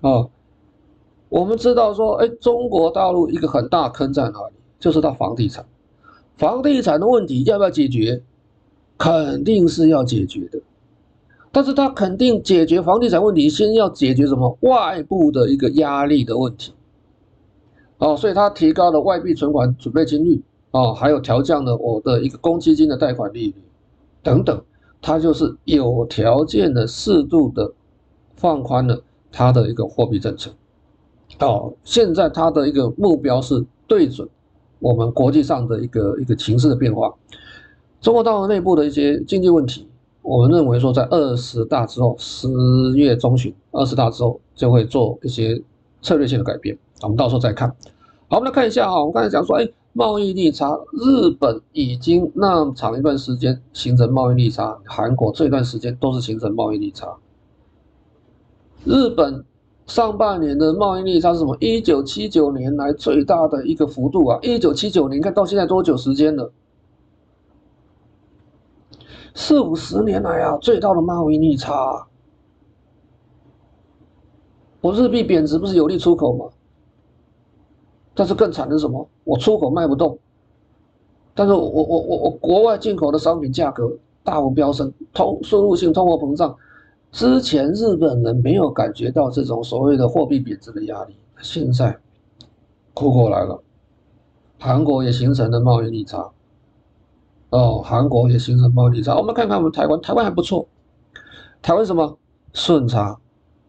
[0.00, 0.28] 啊。
[1.28, 4.54] 我们知道说，哎，中国大陆一个很大坑在哪里？
[4.78, 5.64] 就是它房地产，
[6.36, 8.22] 房地产的问题要不要解决？
[8.98, 10.60] 肯定是要解决的，
[11.52, 14.56] 但是它肯定解决房地产问题，先要解决什么？
[14.62, 16.72] 外部的一个压力的问题。
[17.98, 23.54] 哦，所以它提高了外币存款准备金率，哦，还有调降了我的一个公积金的贷款利率，
[24.22, 24.60] 等等，
[25.00, 27.70] 它就是有条件的适度的
[28.34, 29.00] 放宽了
[29.30, 30.50] 它的一个货币政策。
[31.38, 34.28] 哦，现在它的一个目标是对准
[34.80, 37.14] 我们国际上的一个一个情势的变化，
[38.00, 39.86] 中国大陆内部的一些经济问题，
[40.22, 42.48] 我们认为说在二十大之后，十
[42.96, 45.60] 月中旬二十大之后就会做一些
[46.00, 47.68] 策略性的改变，我们到时候再看。
[48.28, 57.16] 好，我们来看一下啊，我们刚才讲说，哎，贸易逆差，日本已经那么长一段时间形成贸易逆差，韩国这段时间都是形成贸易逆差，
[58.84, 59.44] 日本。
[59.84, 61.54] 上半年的贸易逆差是什么？
[61.60, 64.38] 一九七九年来最大的一个幅度啊！
[64.40, 66.50] 一九七九年，看到现在多久时间了？
[69.34, 72.06] 四五十年来啊，最大的贸易逆差。
[74.80, 76.46] 我日币贬值不是有利出口吗？
[78.14, 79.08] 但是更惨的是什么？
[79.24, 80.18] 我出口卖不动，
[81.34, 83.90] 但是我我我我国外进口的商品价格
[84.22, 86.54] 大幅飙升，通输入性通货膨胀。
[87.10, 91.96] 之前日本人没有感觉到这种所谓的货币贬值的压力，现在
[92.92, 93.62] 哭过来了。
[94.58, 96.30] 韩国也形成了贸易逆差，
[97.52, 99.14] 哦，韩国也形成贸易逆差。
[99.14, 100.66] 我们看看我们台湾，台湾还不错。
[101.60, 102.18] 台湾什么
[102.54, 103.18] 顺差？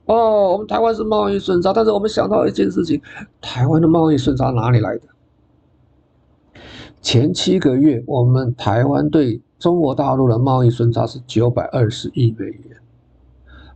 [0.06, 3.02] 哦，我们台湾是贸易顺差，但是我们想到一件事情，
[3.42, 6.62] 台湾的贸易顺差哪里来的？
[7.02, 12.78] 前七个月，我们台湾对中国大陆的贸易顺差是九百二十亿美元。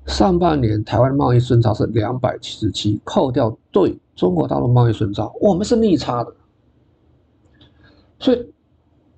[0.06, 6.34] 上半年台湾贸易顺差是两百七十七，扣掉对中国大陆贸易顺差，我们是逆差的。
[8.20, 8.54] 所以，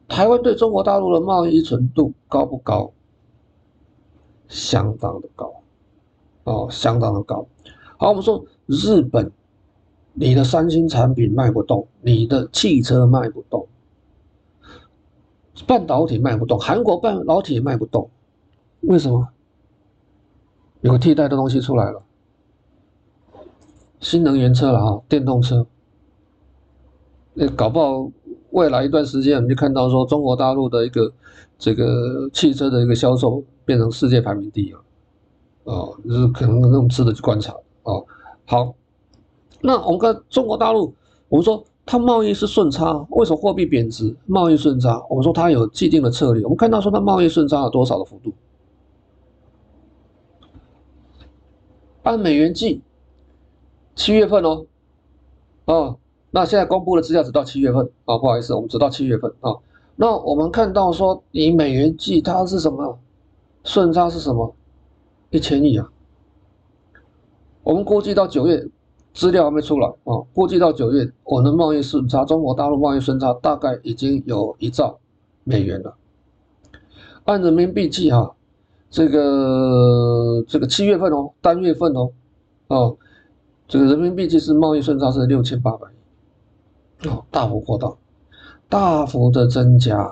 [0.10, 2.92] 台湾对中国大陆的贸易依存度高不高？
[4.48, 5.54] 相当的高，
[6.44, 7.48] 哦，相当的高。
[7.98, 9.32] 好，我们说日本，
[10.14, 13.68] 你的三星产品卖不动，你的汽车卖不动，
[15.68, 18.10] 半导体卖不动，韩国半导体也卖不动，
[18.82, 19.30] 为什么？
[20.82, 22.02] 有个替代的东西出来了，
[24.00, 25.68] 新能源车了哈，电动车。
[27.34, 28.10] 那搞不好
[28.52, 31.12] 未来一段时间，我们就看到说中国大陆的一个
[31.58, 34.80] 这个汽车的一个销售变成世界排名第一了，
[35.66, 38.06] 哦，就是可能那种值得去观察哦。
[38.46, 38.74] 好，
[39.62, 40.94] 那我们看中国大陆，
[41.28, 44.16] 我们说它贸易是顺差，为什么货币贬值？
[44.26, 46.44] 贸易顺差，我们说它有既定的策略。
[46.44, 48.34] 我们看到说它贸易顺差有多少的幅度？
[52.02, 52.82] 按美元计，
[53.94, 54.66] 七月份哦，
[55.66, 56.00] 哦，
[56.32, 59.56] 那现在公布的资料只到七月份啊，不好意思，我们只到七月份啊。
[59.96, 63.00] 那我们看到说，以美元计，它是什么？
[63.64, 64.56] 顺差是什么？
[65.30, 65.90] 一千亿啊。
[67.64, 68.68] 我们估计到九月，
[69.14, 75.00] 资料还没出来啊，估计到九月，我们的贸易顺差，中国大陆贸易顺差大概已经有一兆
[75.44, 75.96] 美元了。
[77.26, 78.36] 按人民币计哈。
[78.92, 82.10] 这个这个七月份哦，单月份哦，
[82.70, 82.98] 哦，
[83.68, 85.99] 这个人民币计是贸易顺差是六千八百亿，
[87.06, 87.94] 哦，大幅扩大，
[88.68, 90.12] 大幅的增加。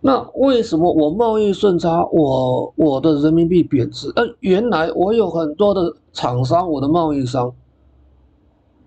[0.00, 4.10] 那为什么我贸易顺差，我我的人民币贬值？
[4.16, 7.54] 呃，原来我有很多的厂商，我的贸易商，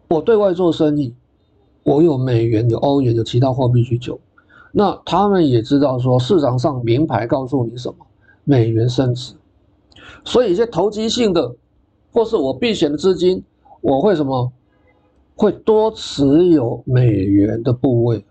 [0.07, 1.13] 我对外做生意，
[1.83, 4.19] 我有美元、有欧元、有其他货币需求。
[4.71, 8.05] 那他们也知道说，市场上名牌告诉你什么？
[8.43, 9.35] 美元升值，
[10.25, 11.55] 所以一些投机性的，
[12.11, 13.43] 或是我避险的资金，
[13.83, 14.51] 我会什么？
[15.35, 18.23] 会多持有美元的部位，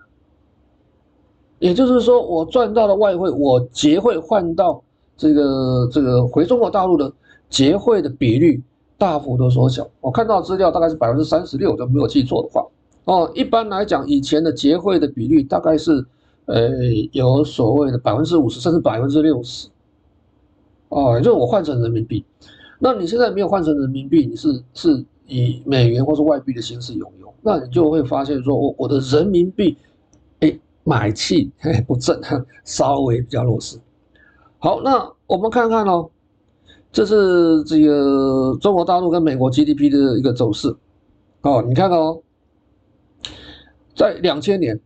[1.59, 4.81] 也就是说，我赚到的外汇，我结汇换到
[5.17, 7.13] 这个这个回中国大陆的
[7.51, 8.63] 结汇的比率
[8.97, 9.87] 大幅的缩小。
[10.01, 12.65] 我看到资料大概是百分之三十六，就没有记错的话。
[13.05, 16.07] 哦，一般来讲，以前的结汇的比率大概是，
[16.47, 16.71] 呃，
[17.11, 19.69] 有所谓的百分之五十，甚至百分之六十。
[20.89, 22.25] 哦，就是我换成人民币，
[22.79, 29.77] 那你现在没有换成人民币，你是是以美元或是外币的形式拥有，那你就会发现说，我我的人民币，
[30.41, 31.51] 哎，买气
[31.87, 32.21] 不振，
[32.65, 33.79] 稍微比较弱势。
[34.59, 36.11] 好，那我们看看哦，
[36.93, 40.77] 这是这个中国大陆跟美国 GDP 的一个走势。
[41.41, 42.23] 哦，你看哦，
[43.97, 44.81] 在两千年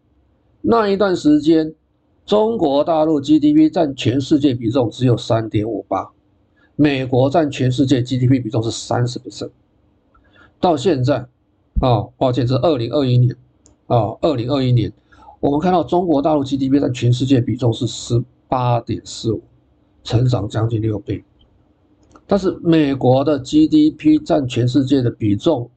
[0.60, 1.74] 那一段时间。
[2.26, 6.10] 中国大陆 GDP 占全世界比重只有三点五八，
[6.74, 9.48] 美国占全世界 GDP 比重是三十%。
[10.60, 11.26] 到现在，
[11.80, 13.36] 啊，抱歉，是二零二一年，
[13.86, 14.92] 啊，二零二一年，
[15.40, 19.42] 我们看到中国大陆 GDP 占全世界比重是十八点四五，
[20.02, 21.24] 成长将近六倍。
[22.26, 25.70] 但是美国的 GDP 占全世界的比重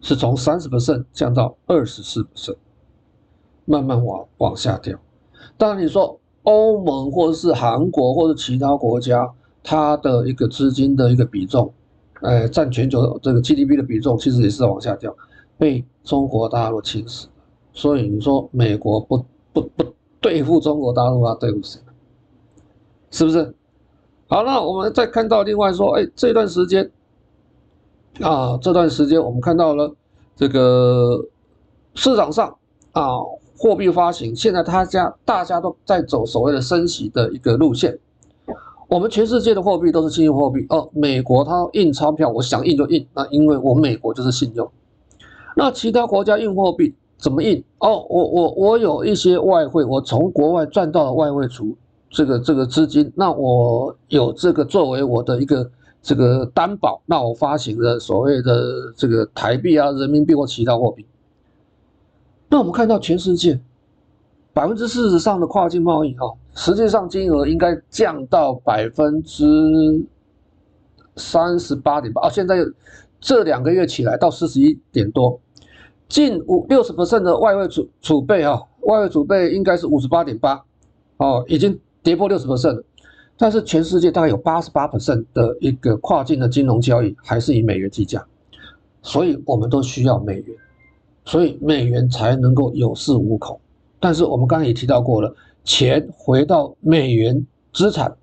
[0.00, 2.56] 是从三十%降到二十四%，
[3.64, 4.98] 慢慢往往下掉。
[5.58, 9.28] 当然，你说欧盟或者是韩国或者其他国家，
[9.62, 11.72] 它的一个资金的一个比重，
[12.20, 15.14] 呃，占全球这个 GDP 的比重，其实也是往下掉，
[15.58, 17.26] 被中国大陆侵蚀。
[17.72, 19.84] 所以你说美国不不不
[20.20, 21.80] 对付中国大陆啊，对付谁？
[23.10, 23.54] 是不是？
[24.28, 26.90] 好，那我们再看到另外说，哎，这段时间
[28.20, 29.94] 啊，这段时间我们看到了
[30.34, 31.24] 这个
[31.94, 32.56] 市场上
[32.92, 33.10] 啊。
[33.58, 37.98] 货币发行，现在他家大家都在走所谓的升息的一个路线。
[38.88, 40.88] 我们全世界的货币都是信用货币哦。
[40.92, 44.70] 美国它印钞票，我想印就印，那因为我美国就是信用。
[45.56, 47.62] 那其他国家印货币怎么印？
[47.78, 51.76] 哦，我我我有一些外汇，我从国外赚到了外汇储
[52.10, 55.68] 这个这个资金，那我有这个作为我的一个
[56.00, 61.04] 这个担保，那我发行的所谓的这个台币啊、人民币或其他货币。
[62.48, 63.58] 那我们看到全世界
[64.56, 69.44] 百分之四十上的跨境贸易啊，实际上金额应该降到百分之
[71.14, 72.56] 三十八点八啊，现在
[73.20, 75.38] 这两个月起来到四十一点多，
[76.08, 80.64] 近五六十%的外汇储储备啊，外汇储备应该是五十八点八
[81.18, 82.82] 哦，已经跌破六十%了。
[83.36, 88.24] 但是全世界大概有八十八%的一个跨境的金融交易还是以美元计价，
[89.02, 90.56] 所以我们都需要美元。
[91.26, 93.60] 所以美元才能够有恃无恐，
[94.06, 95.34] 但是我们刚才也提到过了，
[95.64, 98.16] 钱回到美元资产，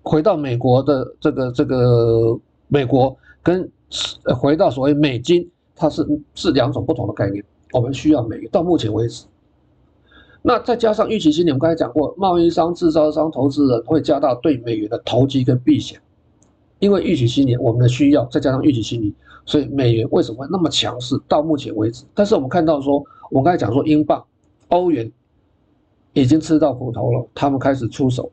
[0.00, 3.68] 回到美国的这个这个美国跟
[4.38, 6.06] 回到所谓美金，它是
[6.36, 7.44] 是两种不同的概念。
[7.72, 9.24] 我们需要美元，到目前为止，
[10.40, 16.00] 那再加上预期心理，我们刚才讲过，贸易商、制造商、投资人会加大对美元的投机跟避险，
[16.78, 19.12] 因为预期心理，我们的需要再加上预期心理。
[19.46, 21.20] 所以美元为什么会那么强势？
[21.26, 24.24] 到目前为止，但是我们看到说，我刚才讲说，英镑、
[24.68, 25.10] 欧元
[26.14, 28.30] 已经吃到苦头了，他们开始出手了。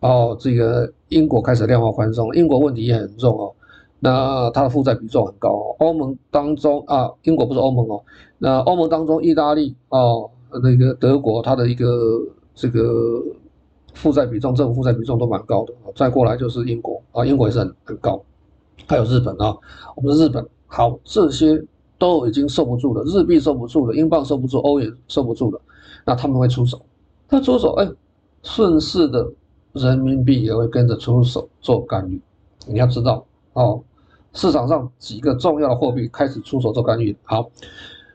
[0.00, 3.52] 哦，这个英国开始量化宽松，英国问题也很重哦。
[4.00, 5.76] 那它的负债比重很高哦。
[5.78, 8.02] 欧盟当中啊，英国不是欧盟哦。
[8.36, 10.28] 那欧盟当中，意大利哦，
[10.62, 12.20] 那个德国，它的一个
[12.52, 13.22] 这个
[13.94, 15.72] 负债比重，政府负债比重都蛮高的。
[15.94, 18.20] 再过来就是英国啊，英国也是很很高。
[18.88, 19.56] 还有日本啊，
[19.94, 21.64] 我们日本好，这些
[21.96, 25.60] 都已经受不住了，日币受不住了，英镑受不住，欧元受不住了，
[26.04, 26.80] 那他们会出手，
[27.28, 27.88] 他出手，哎，
[28.42, 29.30] 顺势的
[29.72, 32.20] 人民币也会跟着出手做干预。
[32.66, 33.24] 你要知道
[33.54, 33.82] 哦，
[34.32, 37.16] 市场上几个重要的货币开始出手做干预。
[37.24, 37.50] 好，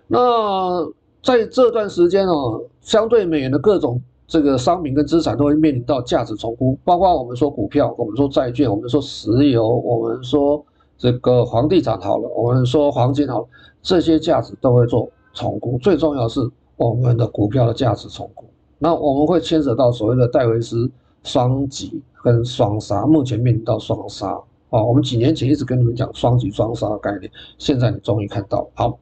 [0.08, 0.86] 那
[1.22, 4.02] 在这段时间哦，相对美元的各种。
[4.30, 10.62] 这个商品跟资产都会面临到价值重估，包括我们说股票，我们说债券，我们说石油，我们说
[10.98, 13.48] 这个房地产好了，我们说黄金好了，
[13.82, 15.78] 这些价值都会做重估。
[15.78, 16.42] 最重要的是
[16.78, 18.46] 我们的股票的价值重估。
[18.80, 20.90] 那我们会牵扯到所谓的戴维斯
[21.24, 24.84] 双击跟双杀，目前面临到双杀啊。
[24.84, 28.70] 我们几年前一直跟你们讲双击双杀的概念，现在你终于看到。
[28.76, 28.98] 好。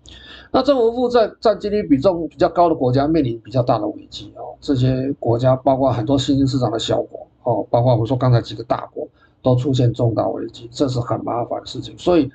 [0.52, 4.56] 那政府负债占 GDP 比重比较高的国家面临比较大的危机哦。
[4.62, 9.06] 这些国家包括很多新兴市场的小国哦，包括我们说刚才几个大国
[9.42, 11.94] 都出现重大危机，这是很麻烦的事情。
[11.98, 12.32] 所以，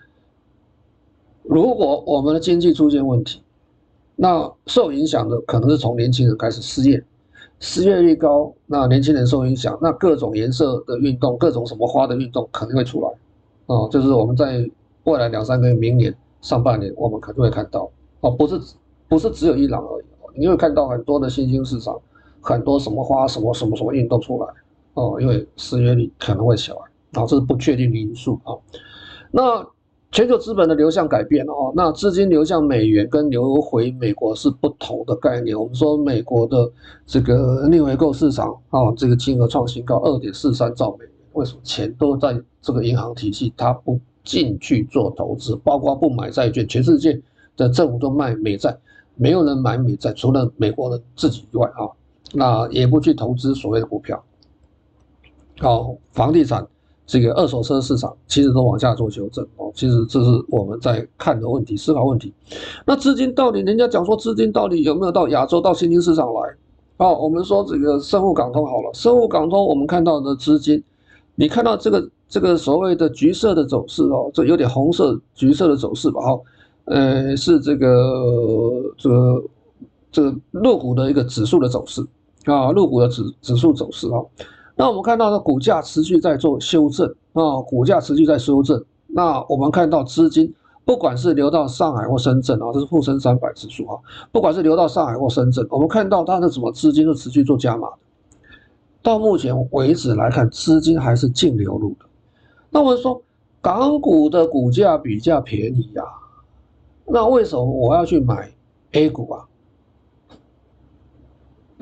[1.45, 3.41] 如果我们的经济出现问题，
[4.22, 7.02] 那受影响的可能是从年轻人开始失业，
[7.58, 13.08] 失业率高，那年轻人受影响，那各种颜色的运动，各种什么花的运动肯定会出来
[13.64, 13.88] 哦。
[13.90, 14.70] 就是我们在
[15.04, 16.14] 未来两三个月，明年。
[16.42, 17.90] 上半年我们可能会看到
[18.20, 18.58] 哦，不是
[19.08, 20.04] 不是只有伊朗而已，
[20.40, 21.98] 你会看到很多的新兴市场，
[22.40, 24.46] 很多什么花什么什么什么运动出来
[24.94, 28.56] 哦，因为失业率可能会小啊，这是不确定的因素啊。
[29.30, 29.66] 那
[30.12, 35.56] 全球资本的流向改变了哦，那资金流向美元跟流回美国是不同的概念。
[35.56, 36.68] 我们说美国的
[37.06, 41.12] 这个逆回购市场啊，这个金额创新高，二点四三兆美元。
[41.34, 47.20] 为什么钱都在这个银行体系，它不进去做投资，包括不买债券，全世界
[47.56, 48.76] 的政府都卖美债，
[49.14, 51.86] 没有人买美债，除了美国人自己以外啊，
[52.34, 54.20] 那也不去投资所谓的股票，
[55.61, 56.66] 好，房地产。
[57.11, 62.32] 这个二手车市场其实都往下做修正哦，其实这是我们在看的问题、思考问题。
[62.86, 66.40] 那资金到底，人家讲说资金到底有没有到亚洲、到新兴市场来？
[66.98, 70.80] 哦，我们说这个深沪港通好了，深沪港通我们看到的资金，
[71.34, 76.20] 你看到这个这个所谓的橘色的走势哦，这有点红色、橘色的走势吧？
[76.20, 76.40] 哈，
[76.84, 79.42] 呃，是这个这个
[80.12, 82.06] 这个陆股的一个指数的走势
[82.44, 84.22] 啊，陆股的指指数走势啊。
[84.80, 88.82] 那我们看到的股价持续在做修正啊，股价持续在修正。
[89.08, 90.50] 那我们看到资金，
[90.86, 93.98] 不管是流到上海或深圳啊，这是沪深三百指数啊，
[94.32, 97.90] 不管是流到上海或深圳，我们看到它的什么资金是持续做加码。
[99.02, 102.06] 到目前为止来看，资金还是净流入的。
[102.70, 103.20] 那我们说，
[103.60, 106.02] 港股的股价比较便宜呀，
[107.04, 108.50] 那为什么我要去买
[108.92, 109.44] A 股啊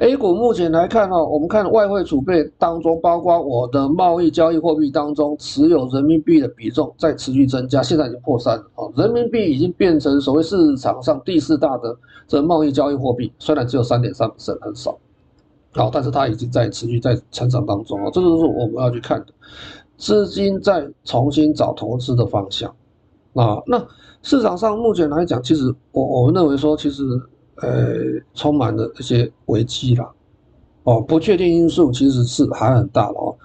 [0.00, 8.86] ？A 股目前来看哈，我们看外汇储备当中，包括我的贸易交易货币当中持有人民币的比重在持续增加，现在已经破三了啊！
[8.94, 11.96] 人民币已经变成所谓市场上第四大的
[12.28, 14.96] 这贸易交易货币，虽然只有三点三%，很少，
[15.72, 19.26] 好，但是它已经在持续在成长当中啊，这就是我们要去看的，
[19.96, 22.72] 资金在重新找投资的方向
[23.34, 23.60] 啊。
[23.66, 23.84] 那
[24.22, 27.02] 市场上目前来讲，其实我我们认为说，其实。
[27.60, 27.94] 呃，
[28.34, 30.08] 充满了一些危机啦，
[30.84, 33.36] 哦，不确定因素其实是还很大的哦。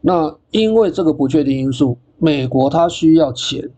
[0.00, 3.70] 那因为这个不确定因素，美国它需要钱，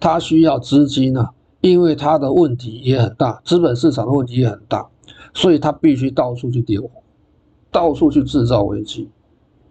[0.00, 1.30] 它需要资金啊，
[1.60, 4.88] 因为它的问题也很大，资本市场的问题也很大，
[5.34, 6.88] 所以它必须到处去点火，
[7.70, 9.08] 到处去制造危机。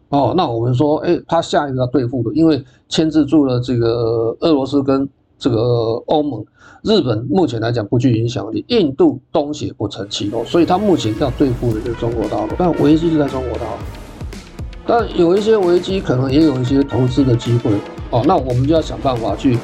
[0.09, 5.09] 哦，那我们说，哎，它下一个要对付的，因为牵制住了这个俄罗斯跟。
[5.43, 6.41] 这个欧盟、
[6.83, 13.77] 日本目前来讲不具影响力，印度东协不成气候，所以它目前要对付的就是中国大陆，但危机就在中国大陆。
[14.87, 17.71] 但有一些危机，可能也有一些投资的机会
[18.09, 18.23] 哦。
[18.25, 19.57] 那我们就要想办法去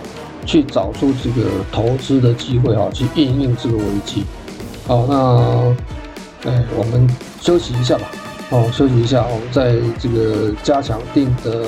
[0.46, 4.26] 去找出这个投资的机会啊，去应应这个危机。
[4.86, 7.10] 好，那哎，我们
[7.40, 8.12] 休息一下吧。
[8.50, 11.64] 哦，休息一下，我们在这个加强定的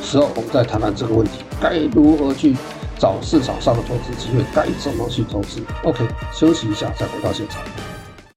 [0.00, 2.54] 时候，我们再谈谈这个问题，该如何去。
[2.98, 7.62] 找市场上的投资机会，该怎么去投资？OK，休息一下，再回到现场。